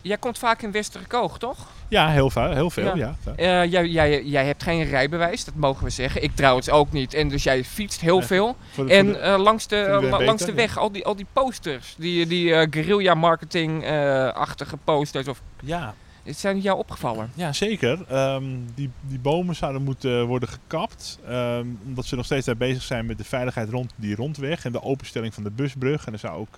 Jij 0.02 0.18
komt 0.18 0.38
vaak 0.38 0.62
in 0.62 0.72
Westerkoog, 0.72 1.38
toch? 1.38 1.68
Ja, 1.88 2.10
heel, 2.10 2.30
veel, 2.30 2.52
heel 2.52 2.70
veel. 2.70 2.96
Ja. 2.98 3.16
Ja. 3.26 3.34
Eh, 3.64 3.72
jij, 3.72 3.88
jij, 3.88 4.24
jij 4.24 4.46
hebt 4.46 4.64
geen 4.64 4.84
rijbewijs, 4.84 5.46
dat 5.46 5.56
mogen 5.56 5.84
we 5.84 5.90
zeggen. 5.90 6.24
Ik 6.24 6.36
trouwens 6.36 6.70
ook 6.70 6.92
niet. 6.92 7.14
En 7.14 7.28
dus 7.30 7.44
jij 7.44 7.64
fietst 7.64 8.02
heel 8.02 8.22
veel. 8.22 8.56
De- 8.76 8.86
En 8.94 9.22
eh, 9.22 9.38
langs, 9.40 9.68
de, 9.68 10.08
langs 10.26 10.46
de 10.46 10.54
weg, 10.54 10.78
al 10.78 10.92
die, 10.92 11.06
al 11.06 11.16
die 11.16 11.26
posters. 11.34 11.96
Die, 11.98 12.26
die 12.28 12.54
eh, 12.54 12.68
guerrilla 12.70 13.14
marketing-achtige 13.14 14.78
posters. 14.84 15.28
Of, 15.28 15.42
ja, 15.62 15.94
het 16.24 16.38
zijn 16.38 16.60
jou 16.60 16.78
opgevallen. 16.78 17.32
ja, 17.34 17.54
zeker. 17.54 18.00
Ehm, 18.10 18.44
die, 18.76 18.90
die 19.02 19.20
bomen 19.20 19.56
zouden 19.56 19.82
moeten 19.84 20.26
worden 20.26 20.50
gekapt. 20.50 21.20
ehm, 21.28 21.66
omdat 21.86 22.06
ze 22.06 22.16
nog 22.16 22.26
steeds 22.26 22.46
daar 22.46 22.58
bezig 22.58 22.82
zijn 22.84 23.06
met 23.06 23.18
de 23.18 23.24
veiligheid 23.24 23.70
rond 23.70 23.92
die 23.96 24.16
rondweg. 24.16 24.66
En 24.66 24.72
de 24.72 24.84
openstelling 24.84 25.34
van 25.34 25.44
de 25.44 25.52
busbrug. 25.52 26.06
En 26.06 26.14
er 26.14 26.20
zou 26.20 26.38
ook, 26.40 26.58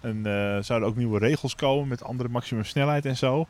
een, 0.00 0.26
zouden 0.64 0.88
ook 0.88 0.96
nieuwe 0.96 1.18
regels 1.18 1.54
komen 1.54 1.88
met 1.88 2.04
andere 2.04 2.28
maximumsnelheid 2.28 3.04
en 3.06 3.16
zo. 3.16 3.46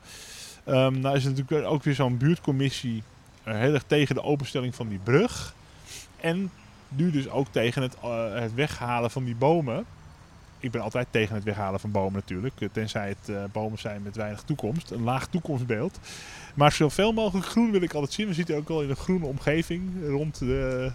Ehm, 0.66 1.00
nou 1.00 1.16
is 1.16 1.24
er 1.24 1.30
natuurlijk 1.30 1.68
ook 1.68 1.82
weer 1.82 1.94
zo'n 1.94 2.16
buurtcommissie 2.16 3.02
eh, 3.42 3.58
heel 3.58 3.74
erg 3.74 3.84
tegen 3.86 4.14
de 4.14 4.22
openstelling 4.22 4.74
van 4.74 4.88
die 4.88 4.98
brug. 4.98 5.54
En 6.20 6.50
nu 6.88 7.10
dus 7.10 7.28
ook 7.28 7.46
tegen 7.50 7.82
het, 7.82 7.96
eh, 8.02 8.34
het 8.34 8.54
weghalen 8.54 9.10
van 9.10 9.24
die 9.24 9.34
bomen. 9.34 9.84
Ik 10.58 10.70
ben 10.70 10.80
altijd 10.80 11.06
tegen 11.10 11.34
het 11.34 11.44
weghalen 11.44 11.80
van 11.80 11.90
bomen 11.90 12.12
natuurlijk. 12.12 12.60
eh, 12.60 12.68
Tenzij 12.72 13.08
het 13.08 13.52
bomen 13.52 13.78
zijn 13.78 14.02
met 14.02 14.16
weinig 14.16 14.42
toekomst. 14.42 14.90
Een 14.90 15.02
laag 15.02 15.26
toekomstbeeld. 15.26 15.98
Maar 16.54 16.72
zoveel 16.72 17.12
mogelijk 17.12 17.46
groen 17.46 17.70
wil 17.70 17.82
ik 17.82 17.92
altijd 17.92 18.12
zien. 18.12 18.26
We 18.26 18.34
zitten 18.34 18.56
ook 18.56 18.68
al 18.68 18.82
in 18.82 18.90
een 18.90 18.96
groene 18.96 19.26
omgeving 19.26 19.82
rond 20.06 20.38
de, 20.38 20.92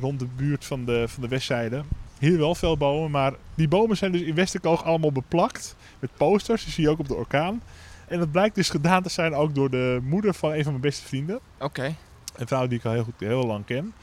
rond 0.00 0.18
de 0.18 0.26
buurt 0.36 0.64
van 0.64 0.84
de, 0.84 1.08
van 1.08 1.22
de 1.22 1.28
westzijde. 1.28 1.82
Hier 2.18 2.38
wel 2.38 2.54
veel 2.54 2.76
bomen, 2.76 3.10
maar 3.10 3.32
die 3.54 3.68
bomen 3.68 3.96
zijn 3.96 4.12
dus 4.12 4.20
in 4.20 4.34
Westerkoog 4.34 4.84
allemaal 4.84 5.12
beplakt 5.12 5.76
met 5.98 6.10
posters. 6.16 6.64
Die 6.64 6.72
zie 6.72 6.84
je 6.84 6.90
ook 6.90 6.98
op 6.98 7.08
de 7.08 7.14
orkaan. 7.14 7.60
En 8.08 8.18
dat 8.18 8.30
blijkt 8.30 8.54
dus 8.54 8.70
gedaan 8.70 9.02
te 9.02 9.08
zijn 9.08 9.34
ook 9.34 9.54
door 9.54 9.70
de 9.70 10.00
moeder 10.02 10.34
van 10.34 10.52
een 10.52 10.62
van 10.62 10.72
mijn 10.72 10.82
beste 10.82 11.06
vrienden. 11.06 11.40
Oké. 11.58 11.94
Een 12.36 12.46
vrouw 12.46 12.66
die 12.66 12.78
ik 12.78 12.84
al 12.84 12.92
heel, 12.92 13.04
goed, 13.04 13.14
heel 13.18 13.46
lang 13.46 13.64
ken. 13.64 13.94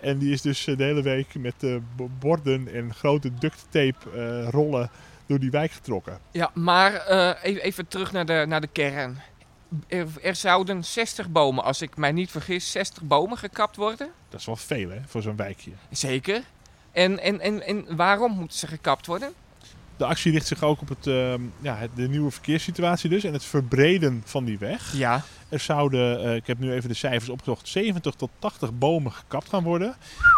En 0.00 0.18
die 0.18 0.32
is 0.32 0.42
dus 0.42 0.66
eh, 0.66 0.76
de 0.76 0.84
hele 0.84 1.02
week 1.02 1.34
met 1.34 1.62
eh, 1.62 1.76
borden 2.18 2.74
en 2.74 2.94
grote 2.94 3.34
duct 3.34 3.66
tape 3.68 4.10
eh, 4.14 4.48
rollen 4.48 4.90
door 5.26 5.38
die 5.38 5.50
wijk 5.50 5.70
getrokken. 5.70 6.18
Ja, 6.30 6.50
maar 6.54 7.06
even, 7.42 7.62
even 7.62 7.88
terug 7.88 8.12
naar 8.12 8.26
de, 8.26 8.44
naar 8.48 8.60
de 8.60 8.66
kern. 8.66 9.20
Er, 9.88 10.06
er 10.22 10.34
zouden 10.34 10.84
60 10.84 11.28
bomen, 11.28 11.64
als 11.64 11.82
ik 11.82 11.96
mij 11.96 12.12
niet 12.12 12.30
vergis, 12.30 12.70
60 12.70 13.02
bomen 13.02 13.38
gekapt 13.38 13.76
worden. 13.76 14.08
Dat 14.28 14.40
is 14.40 14.46
wel 14.46 14.56
veel 14.56 14.90
hè, 14.90 14.98
voor 15.06 15.22
zo'n 15.22 15.36
wijkje. 15.36 15.70
Zeker. 15.90 16.42
En, 16.92 17.18
en, 17.18 17.40
en, 17.40 17.62
en 17.62 17.96
waarom 17.96 18.32
moeten 18.32 18.58
ze 18.58 18.66
gekapt 18.66 19.06
worden? 19.06 19.32
De 19.96 20.04
actie 20.04 20.32
richt 20.32 20.46
zich 20.46 20.62
ook 20.62 20.80
op 20.80 20.88
het, 20.88 21.06
ehm, 21.06 21.40
ja, 21.60 21.76
het- 21.76 21.96
de 21.96 22.08
nieuwe 22.08 22.30
verkeerssituatie 22.30 23.10
dus 23.10 23.24
en 23.24 23.32
het 23.32 23.44
verbreden 23.44 24.22
van 24.24 24.44
die 24.44 24.58
weg. 24.58 24.92
Ja. 24.96 25.22
Er 25.48 25.60
zouden, 25.60 26.24
eh, 26.24 26.34
ik 26.34 26.46
heb 26.46 26.58
nu 26.58 26.72
even 26.72 26.88
de 26.88 26.94
cijfers 26.94 27.28
opgezocht, 27.28 27.68
70 27.68 28.14
tot 28.14 28.30
80 28.38 28.78
bomen 28.78 29.12
gekapt 29.12 29.48
gaan 29.48 29.62
worden. 29.62 29.94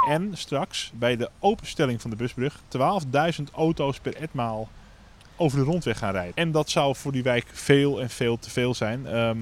En 0.08 0.30
straks 0.34 0.90
bij 0.94 1.16
de 1.16 1.30
openstelling 1.38 2.00
van 2.00 2.10
de 2.10 2.16
busbrug 2.16 2.60
12.000 2.68 3.50
auto's 3.50 3.98
per 3.98 4.14
etmaal 4.16 4.68
over 5.36 5.58
de 5.58 5.64
rondweg 5.64 5.98
gaan 5.98 6.12
rijden. 6.12 6.34
En 6.36 6.50
dat 6.52 6.70
zou 6.70 6.94
voor 6.96 7.12
die 7.12 7.22
wijk 7.22 7.46
veel 7.52 8.00
en 8.00 8.10
veel 8.10 8.38
te 8.38 8.50
veel 8.50 8.74
zijn. 8.74 9.06
Ehm, 9.06 9.38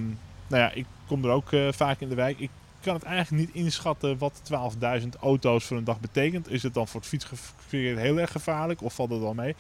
nou 0.46 0.62
ja, 0.62 0.70
ik 0.70 0.86
kom 1.06 1.24
er 1.24 1.30
ook 1.30 1.52
eh, 1.52 1.68
vaak 1.72 2.00
in 2.00 2.08
de 2.08 2.14
wijk. 2.14 2.38
Ik 2.38 2.50
kan 2.80 2.94
het 2.94 3.02
eigenlijk 3.02 3.46
niet 3.46 3.64
inschatten 3.64 4.18
wat 4.18 4.40
12.000 4.42 5.16
auto's 5.20 5.64
voor 5.64 5.76
een 5.76 5.84
dag 5.84 6.00
betekent. 6.00 6.50
Is 6.50 6.62
het 6.62 6.74
dan 6.74 6.88
voor 6.88 7.00
het 7.00 7.08
fietsverkeer 7.08 7.96
heel 7.98 8.18
erg 8.20 8.32
gevaarlijk 8.32 8.82
of 8.82 8.94
valt 8.94 9.10
het 9.10 9.20
wel 9.20 9.34
mee? 9.34 9.54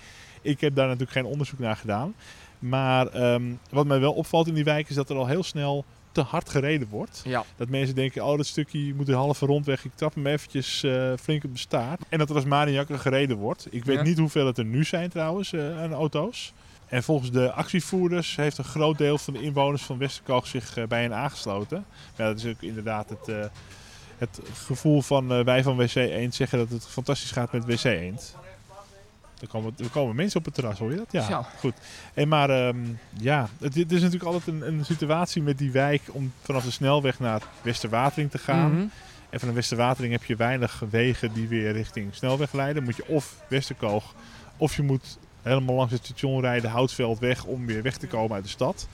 Ik 0.44 0.60
heb 0.60 0.74
daar 0.74 0.86
natuurlijk 0.86 1.12
geen 1.12 1.24
onderzoek 1.24 1.58
naar 1.58 1.76
gedaan. 1.76 2.14
Maar 2.58 3.06
ehm, 3.06 3.42
wat 3.70 3.86
mij 3.86 4.00
wel 4.00 4.12
opvalt 4.12 4.46
in 4.48 4.54
die 4.54 4.64
wijk 4.64 4.88
is 4.88 4.94
dat 4.94 5.10
er 5.10 5.16
al 5.16 5.26
heel 5.26 5.42
snel 5.42 5.84
te 6.12 6.20
hard 6.20 6.48
gereden 6.50 6.88
wordt. 6.88 7.22
Ja. 7.24 7.44
Dat 7.56 7.68
mensen 7.68 7.94
denken, 7.94 8.24
oh 8.24 8.36
dat 8.36 8.46
stukje 8.46 8.94
moet 8.94 9.08
een 9.08 9.14
halve 9.14 9.46
rondweg, 9.46 9.84
ik 9.84 9.90
trap 9.94 10.14
hem 10.14 10.26
eventjes 10.26 10.82
eh, 10.82 11.12
flink 11.20 11.44
op 11.44 11.52
de 11.52 11.58
staart. 11.58 12.00
En 12.08 12.18
dat 12.18 12.28
er 12.28 12.34
als 12.34 12.44
maniakker 12.44 12.98
gereden 12.98 13.36
wordt. 13.36 13.66
Ik 13.70 13.84
weet 13.84 13.96
Ja. 13.96 14.02
niet 14.02 14.18
hoeveel 14.18 14.46
het 14.46 14.58
er 14.58 14.64
nu 14.64 14.84
zijn 14.84 15.10
trouwens 15.10 15.52
eh, 15.52 15.80
aan 15.82 15.92
auto's. 15.92 16.52
En 16.86 17.02
volgens 17.02 17.30
de 17.30 17.52
actievoerders 17.52 18.36
heeft 18.36 18.58
een 18.58 18.64
groot 18.64 18.98
deel 18.98 19.18
van 19.18 19.32
de 19.34 19.42
inwoners 19.42 19.82
van 19.82 19.98
Westerkoog 19.98 20.46
zich 20.46 20.76
eh, 20.76 20.86
bij 20.86 21.02
hen 21.02 21.14
aangesloten. 21.14 21.84
Ja, 22.16 22.24
dat 22.26 22.38
is 22.38 22.46
ook 22.46 22.62
inderdaad 22.62 23.08
het, 23.08 23.50
het 24.18 24.40
gevoel 24.52 25.02
van 25.02 25.44
wij 25.44 25.62
van 25.62 25.76
WC 25.76 25.94
Eend 25.94 26.34
zeggen 26.34 26.58
dat 26.58 26.68
het 26.68 26.86
fantastisch 26.86 27.30
gaat 27.30 27.52
met 27.52 27.64
WC 27.66 27.84
Eend. 27.84 28.36
Er 29.40 29.48
komen, 29.48 29.74
er 29.78 29.88
komen 29.88 30.16
mensen 30.16 30.38
op 30.38 30.44
het 30.44 30.54
terras, 30.54 30.78
hoor 30.78 30.90
je 30.90 30.96
dat? 30.96 31.28
Ja, 31.28 31.48
goed. 31.58 31.74
En 32.14 32.28
maar 32.28 32.50
ehm, 32.50 32.78
ja, 33.18 33.48
het, 33.58 33.74
het 33.74 33.92
is 33.92 34.00
natuurlijk 34.00 34.32
altijd 34.32 34.46
een, 34.46 34.66
een 34.66 34.84
situatie 34.84 35.42
met 35.42 35.58
die 35.58 35.70
wijk 35.70 36.02
om 36.10 36.32
vanaf 36.42 36.64
de 36.64 36.70
snelweg 36.70 37.18
naar 37.18 37.42
Westerwatering 37.62 38.30
te 38.30 38.38
gaan. 38.38 38.72
Mhm. 38.72 38.86
En 39.30 39.40
van 39.40 39.48
de 39.48 39.54
Westerwatering 39.54 40.12
heb 40.12 40.24
je 40.24 40.36
weinig 40.36 40.82
wegen 40.90 41.32
die 41.32 41.48
weer 41.48 41.72
richting 41.72 42.14
snelweg 42.14 42.52
leiden. 42.52 42.82
Moet 42.82 42.96
je 42.96 43.06
of 43.06 43.36
Westerkoog, 43.48 44.14
of 44.56 44.76
je 44.76 44.82
moet 44.82 45.18
helemaal 45.42 45.74
langs 45.74 45.92
het 45.92 46.04
station 46.04 46.40
rijden, 46.40 46.70
Houtveld 46.70 47.18
weg, 47.18 47.44
om 47.44 47.66
weer 47.66 47.82
weg 47.82 47.96
te 47.96 48.06
komen 48.06 48.34
uit 48.34 48.44
de 48.44 48.50
stad. 48.50 48.88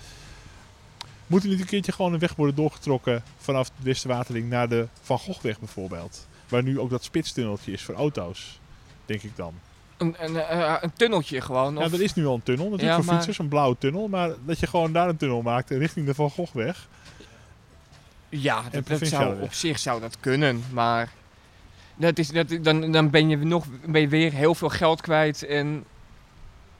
Moet 1.26 1.42
er 1.42 1.48
niet 1.48 1.61
een 1.61 1.66
keertje 1.66 1.92
gewoon 1.92 2.12
een 2.12 2.18
weg 2.18 2.35
worden 2.35 2.55
doorgetrokken 2.55 3.22
vanaf 3.38 3.68
de 3.68 3.83
Westerwatering 3.83 4.48
naar 4.48 4.68
de 4.68 4.87
Van 5.03 5.18
Gogweg 5.18 5.59
bijvoorbeeld? 5.59 6.26
Waar 6.48 6.62
nu 6.62 6.79
ook 6.79 6.90
dat 6.90 7.05
spitstunneltje 7.05 7.72
is 7.72 7.83
voor 7.83 7.94
auto's, 7.94 8.61
denk 9.07 9.22
ik 9.22 9.37
dan. 9.37 9.55
Een, 10.01 10.15
een, 10.19 10.37
eh, 10.37 10.75
een 10.81 10.93
tunneltje 10.93 11.41
gewoon. 11.41 11.75
Ja, 11.75 11.85
of- 11.85 11.93
er 11.93 12.03
is 12.03 12.15
nu 12.15 12.27
al 12.27 12.35
een 12.35 12.43
tunnel, 12.43 12.65
natuurlijk 12.65 12.91
Ja, 12.91 12.97
voor 12.97 13.05
maar- 13.05 13.15
fietsers, 13.15 13.39
een 13.39 13.49
blauwe 13.49 13.79
tunnel. 13.79 14.09
Maar 14.09 14.31
dat 14.45 14.59
je 14.61 14.67
gewoon 14.67 14.93
daar 14.93 15.09
een 15.09 15.17
tunnel 15.17 15.43
maakt 15.43 15.71
richting 15.71 16.07
de 16.07 16.15
Van 16.15 16.31
Gogweg. 16.31 16.89
Ja, 18.29 18.63
dat, 18.63 18.73
dat 18.73 18.85
provinciale 18.85 19.25
zou, 19.25 19.37
weg. 19.37 19.45
op 19.45 19.53
zich 19.53 19.79
zou 19.79 20.01
dat 20.01 20.17
kunnen, 20.21 20.63
maar 20.73 21.09
dat 21.97 22.19
is, 22.19 22.29
dat, 22.29 22.59
dan, 22.63 22.93
dan 22.93 23.11
ben 23.11 23.29
je 23.29 23.37
nog 23.37 23.65
ben 23.87 24.01
je 24.01 24.09
weer 24.09 24.33
heel 24.33 24.55
veel 24.55 24.69
geld 24.69 25.01
kwijt 25.01 25.43
en 25.47 25.85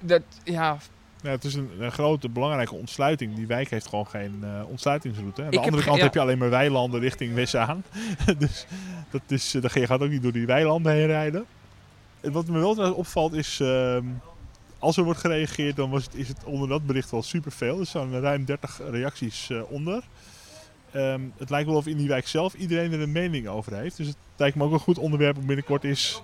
dat, 0.00 0.22
ja, 0.44 0.76
Ja, 1.22 1.30
het 1.30 1.44
is 1.44 1.54
een, 1.54 1.70
een 1.78 1.92
grote, 1.92 2.28
belangrijke 2.28 2.74
ontsluiting. 2.74 3.35
Die 3.35 3.46
wijk 3.46 3.70
heeft 3.70 3.87
gewoon 3.88 4.06
geen 4.06 4.38
eh, 4.42 4.68
ontsluitingsroute. 4.68 5.42
Aan 5.44 5.50
de 5.50 5.61
andere 5.61 5.83
kant 5.85 5.96
ja. 5.96 6.02
heb 6.02 6.14
je 6.14 6.20
alleen 6.20 6.38
maar 6.38 6.50
weilanden 6.50 7.00
richting 7.00 7.35
West-Aan. 7.35 7.83
dus 8.38 8.66
dat 9.11 9.22
is, 9.26 9.54
eh, 9.54 9.61
dan 9.61 9.70
ga 9.70 9.80
je 9.80 9.87
gaat 9.87 10.00
ook 10.00 10.11
niet 10.11 10.22
door 10.22 10.33
die 10.33 10.46
weilanden 10.46 10.92
heen 10.92 11.06
rijden. 11.06 11.44
En 12.20 12.33
wat 12.33 12.46
me 12.46 12.59
wel 12.59 12.72
trouwens 12.72 12.98
opvalt 12.98 13.33
is, 13.33 13.61
ehm, 13.61 14.04
als 14.78 14.96
er 14.96 15.04
wordt 15.04 15.20
gereageerd, 15.20 15.76
dan 15.76 15.90
was 15.90 16.04
het, 16.04 16.14
is 16.14 16.28
het 16.28 16.44
onder 16.44 16.68
dat 16.68 16.87
bericht 16.87 17.11
wel 17.11 17.22
superveel. 17.22 17.80
Er 17.80 17.87
staan 17.87 18.20
ruim 18.20 18.44
30 18.44 18.80
reacties 18.90 19.50
eh, 19.50 19.61
onder. 19.68 20.02
Ehm, 20.90 21.20
het 21.37 21.50
lijkt 21.50 21.68
wel 21.68 21.76
of 21.76 21.87
in 21.87 21.96
die 21.96 22.09
wijk 22.09 22.28
zelf 22.28 22.54
iedereen 22.54 22.92
er 22.92 23.00
een 23.00 23.12
mening 23.12 23.48
over 23.48 23.74
heeft. 23.74 23.96
Dus 23.96 24.06
het 24.06 24.16
lijkt 24.37 24.56
me 24.56 24.64
ook 24.64 24.72
een 24.72 24.78
goed 24.78 24.98
onderwerp 24.98 25.37
om 25.37 25.46
binnenkort 25.46 25.85
is 25.85 26.22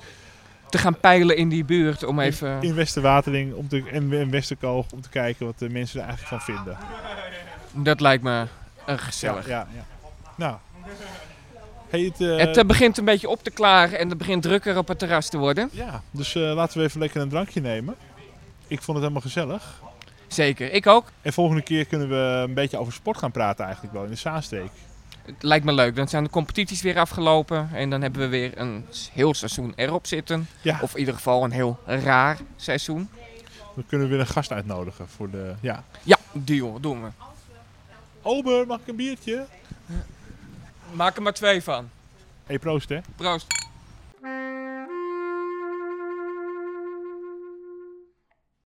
te 0.70 0.78
gaan 0.78 1.00
peilen 1.00 1.36
in 1.36 1.48
die 1.48 1.64
buurt 1.64 2.04
om 2.04 2.20
even... 2.20 2.62
in 2.62 2.74
Westerwatering 2.74 3.54
om 3.54 3.68
te, 3.68 3.84
en 3.90 4.12
in 4.12 4.30
Westerkoog 4.30 4.92
om 4.92 5.00
te 5.00 5.08
kijken 5.08 5.46
wat 5.46 5.58
de 5.58 5.68
mensen 5.68 6.00
er 6.00 6.06
eigenlijk 6.06 6.42
van 6.42 6.54
vinden. 6.54 6.78
Dat 7.84 8.00
lijkt 8.00 8.22
me 8.22 8.46
een 8.86 8.98
gezellig. 8.98 9.48
Ja, 9.48 9.68
ja, 9.72 9.74
ja. 9.74 9.84
Nou. 10.34 10.56
Eh, 11.90 12.36
Het 12.36 12.56
eh, 12.56 12.64
begint 12.64 12.98
een 12.98 13.04
beetje 13.04 13.28
op 13.28 13.42
te 13.42 13.50
klaren 13.50 13.98
en 13.98 14.08
het 14.08 14.18
begint 14.18 14.42
drukker 14.42 14.78
op 14.78 14.88
het 14.88 14.98
terras 14.98 15.28
te 15.28 15.38
worden. 15.38 15.70
ja, 15.72 16.02
dus 16.10 16.34
eh, 16.34 16.42
laten 16.54 16.78
we 16.78 16.84
even 16.84 17.00
lekker 17.00 17.20
een 17.20 17.28
drankje 17.28 17.60
nemen. 17.60 17.94
Ik 18.66 18.82
vond 18.82 18.86
het 18.86 19.06
helemaal 19.06 19.20
gezellig. 19.20 19.80
Zeker, 20.26 20.72
ik 20.72 20.86
ook. 20.86 21.04
En 21.22 21.32
volgende 21.32 21.62
keer 21.62 21.84
kunnen 21.84 22.08
we 22.08 22.44
een 22.48 22.54
beetje 22.54 22.78
over 22.78 22.92
sport 22.92 23.16
gaan 23.18 23.30
praten 23.30 23.64
eigenlijk 23.64 23.94
wel 23.94 24.04
in 24.04 24.10
de 24.10 24.16
Zaanstreek. 24.16 24.70
Het 25.22 25.42
lijkt 25.42 25.64
me 25.64 25.72
leuk. 25.72 25.96
Dan 25.96 26.08
zijn 26.08 26.24
de 26.24 26.30
competities 26.30 26.82
weer 26.82 26.98
afgelopen 26.98 27.68
en 27.72 27.90
dan 27.90 28.02
hebben 28.02 28.20
we 28.20 28.28
weer 28.28 28.58
een 28.58 28.84
heel 29.12 29.34
seizoen 29.34 29.72
erop 29.76 30.06
zitten. 30.06 30.48
Ja. 30.62 30.78
Of 30.82 30.92
in 30.92 30.98
ieder 30.98 31.14
geval 31.14 31.44
een 31.44 31.50
heel 31.50 31.78
raar 31.86 32.38
seizoen. 32.56 33.08
Dan 33.74 33.84
kunnen 33.86 34.06
we 34.06 34.12
weer 34.12 34.22
een 34.22 34.32
gast 34.32 34.52
uitnodigen 34.52 35.08
voor 35.08 35.30
de... 35.30 35.54
Ja. 35.60 35.84
Ja, 36.02 36.16
deal, 36.32 36.80
doen 36.80 37.02
we. 37.02 37.08
Ober, 38.22 38.66
mag 38.66 38.80
ik 38.80 38.86
een 38.88 38.96
biertje? 38.96 39.46
Maak 40.92 41.16
er 41.16 41.22
maar 41.22 41.32
twee 41.32 41.62
van. 41.62 41.90
hey, 42.46 42.58
proost 42.58 42.88
hè. 42.88 42.98
Proost. 43.16 43.65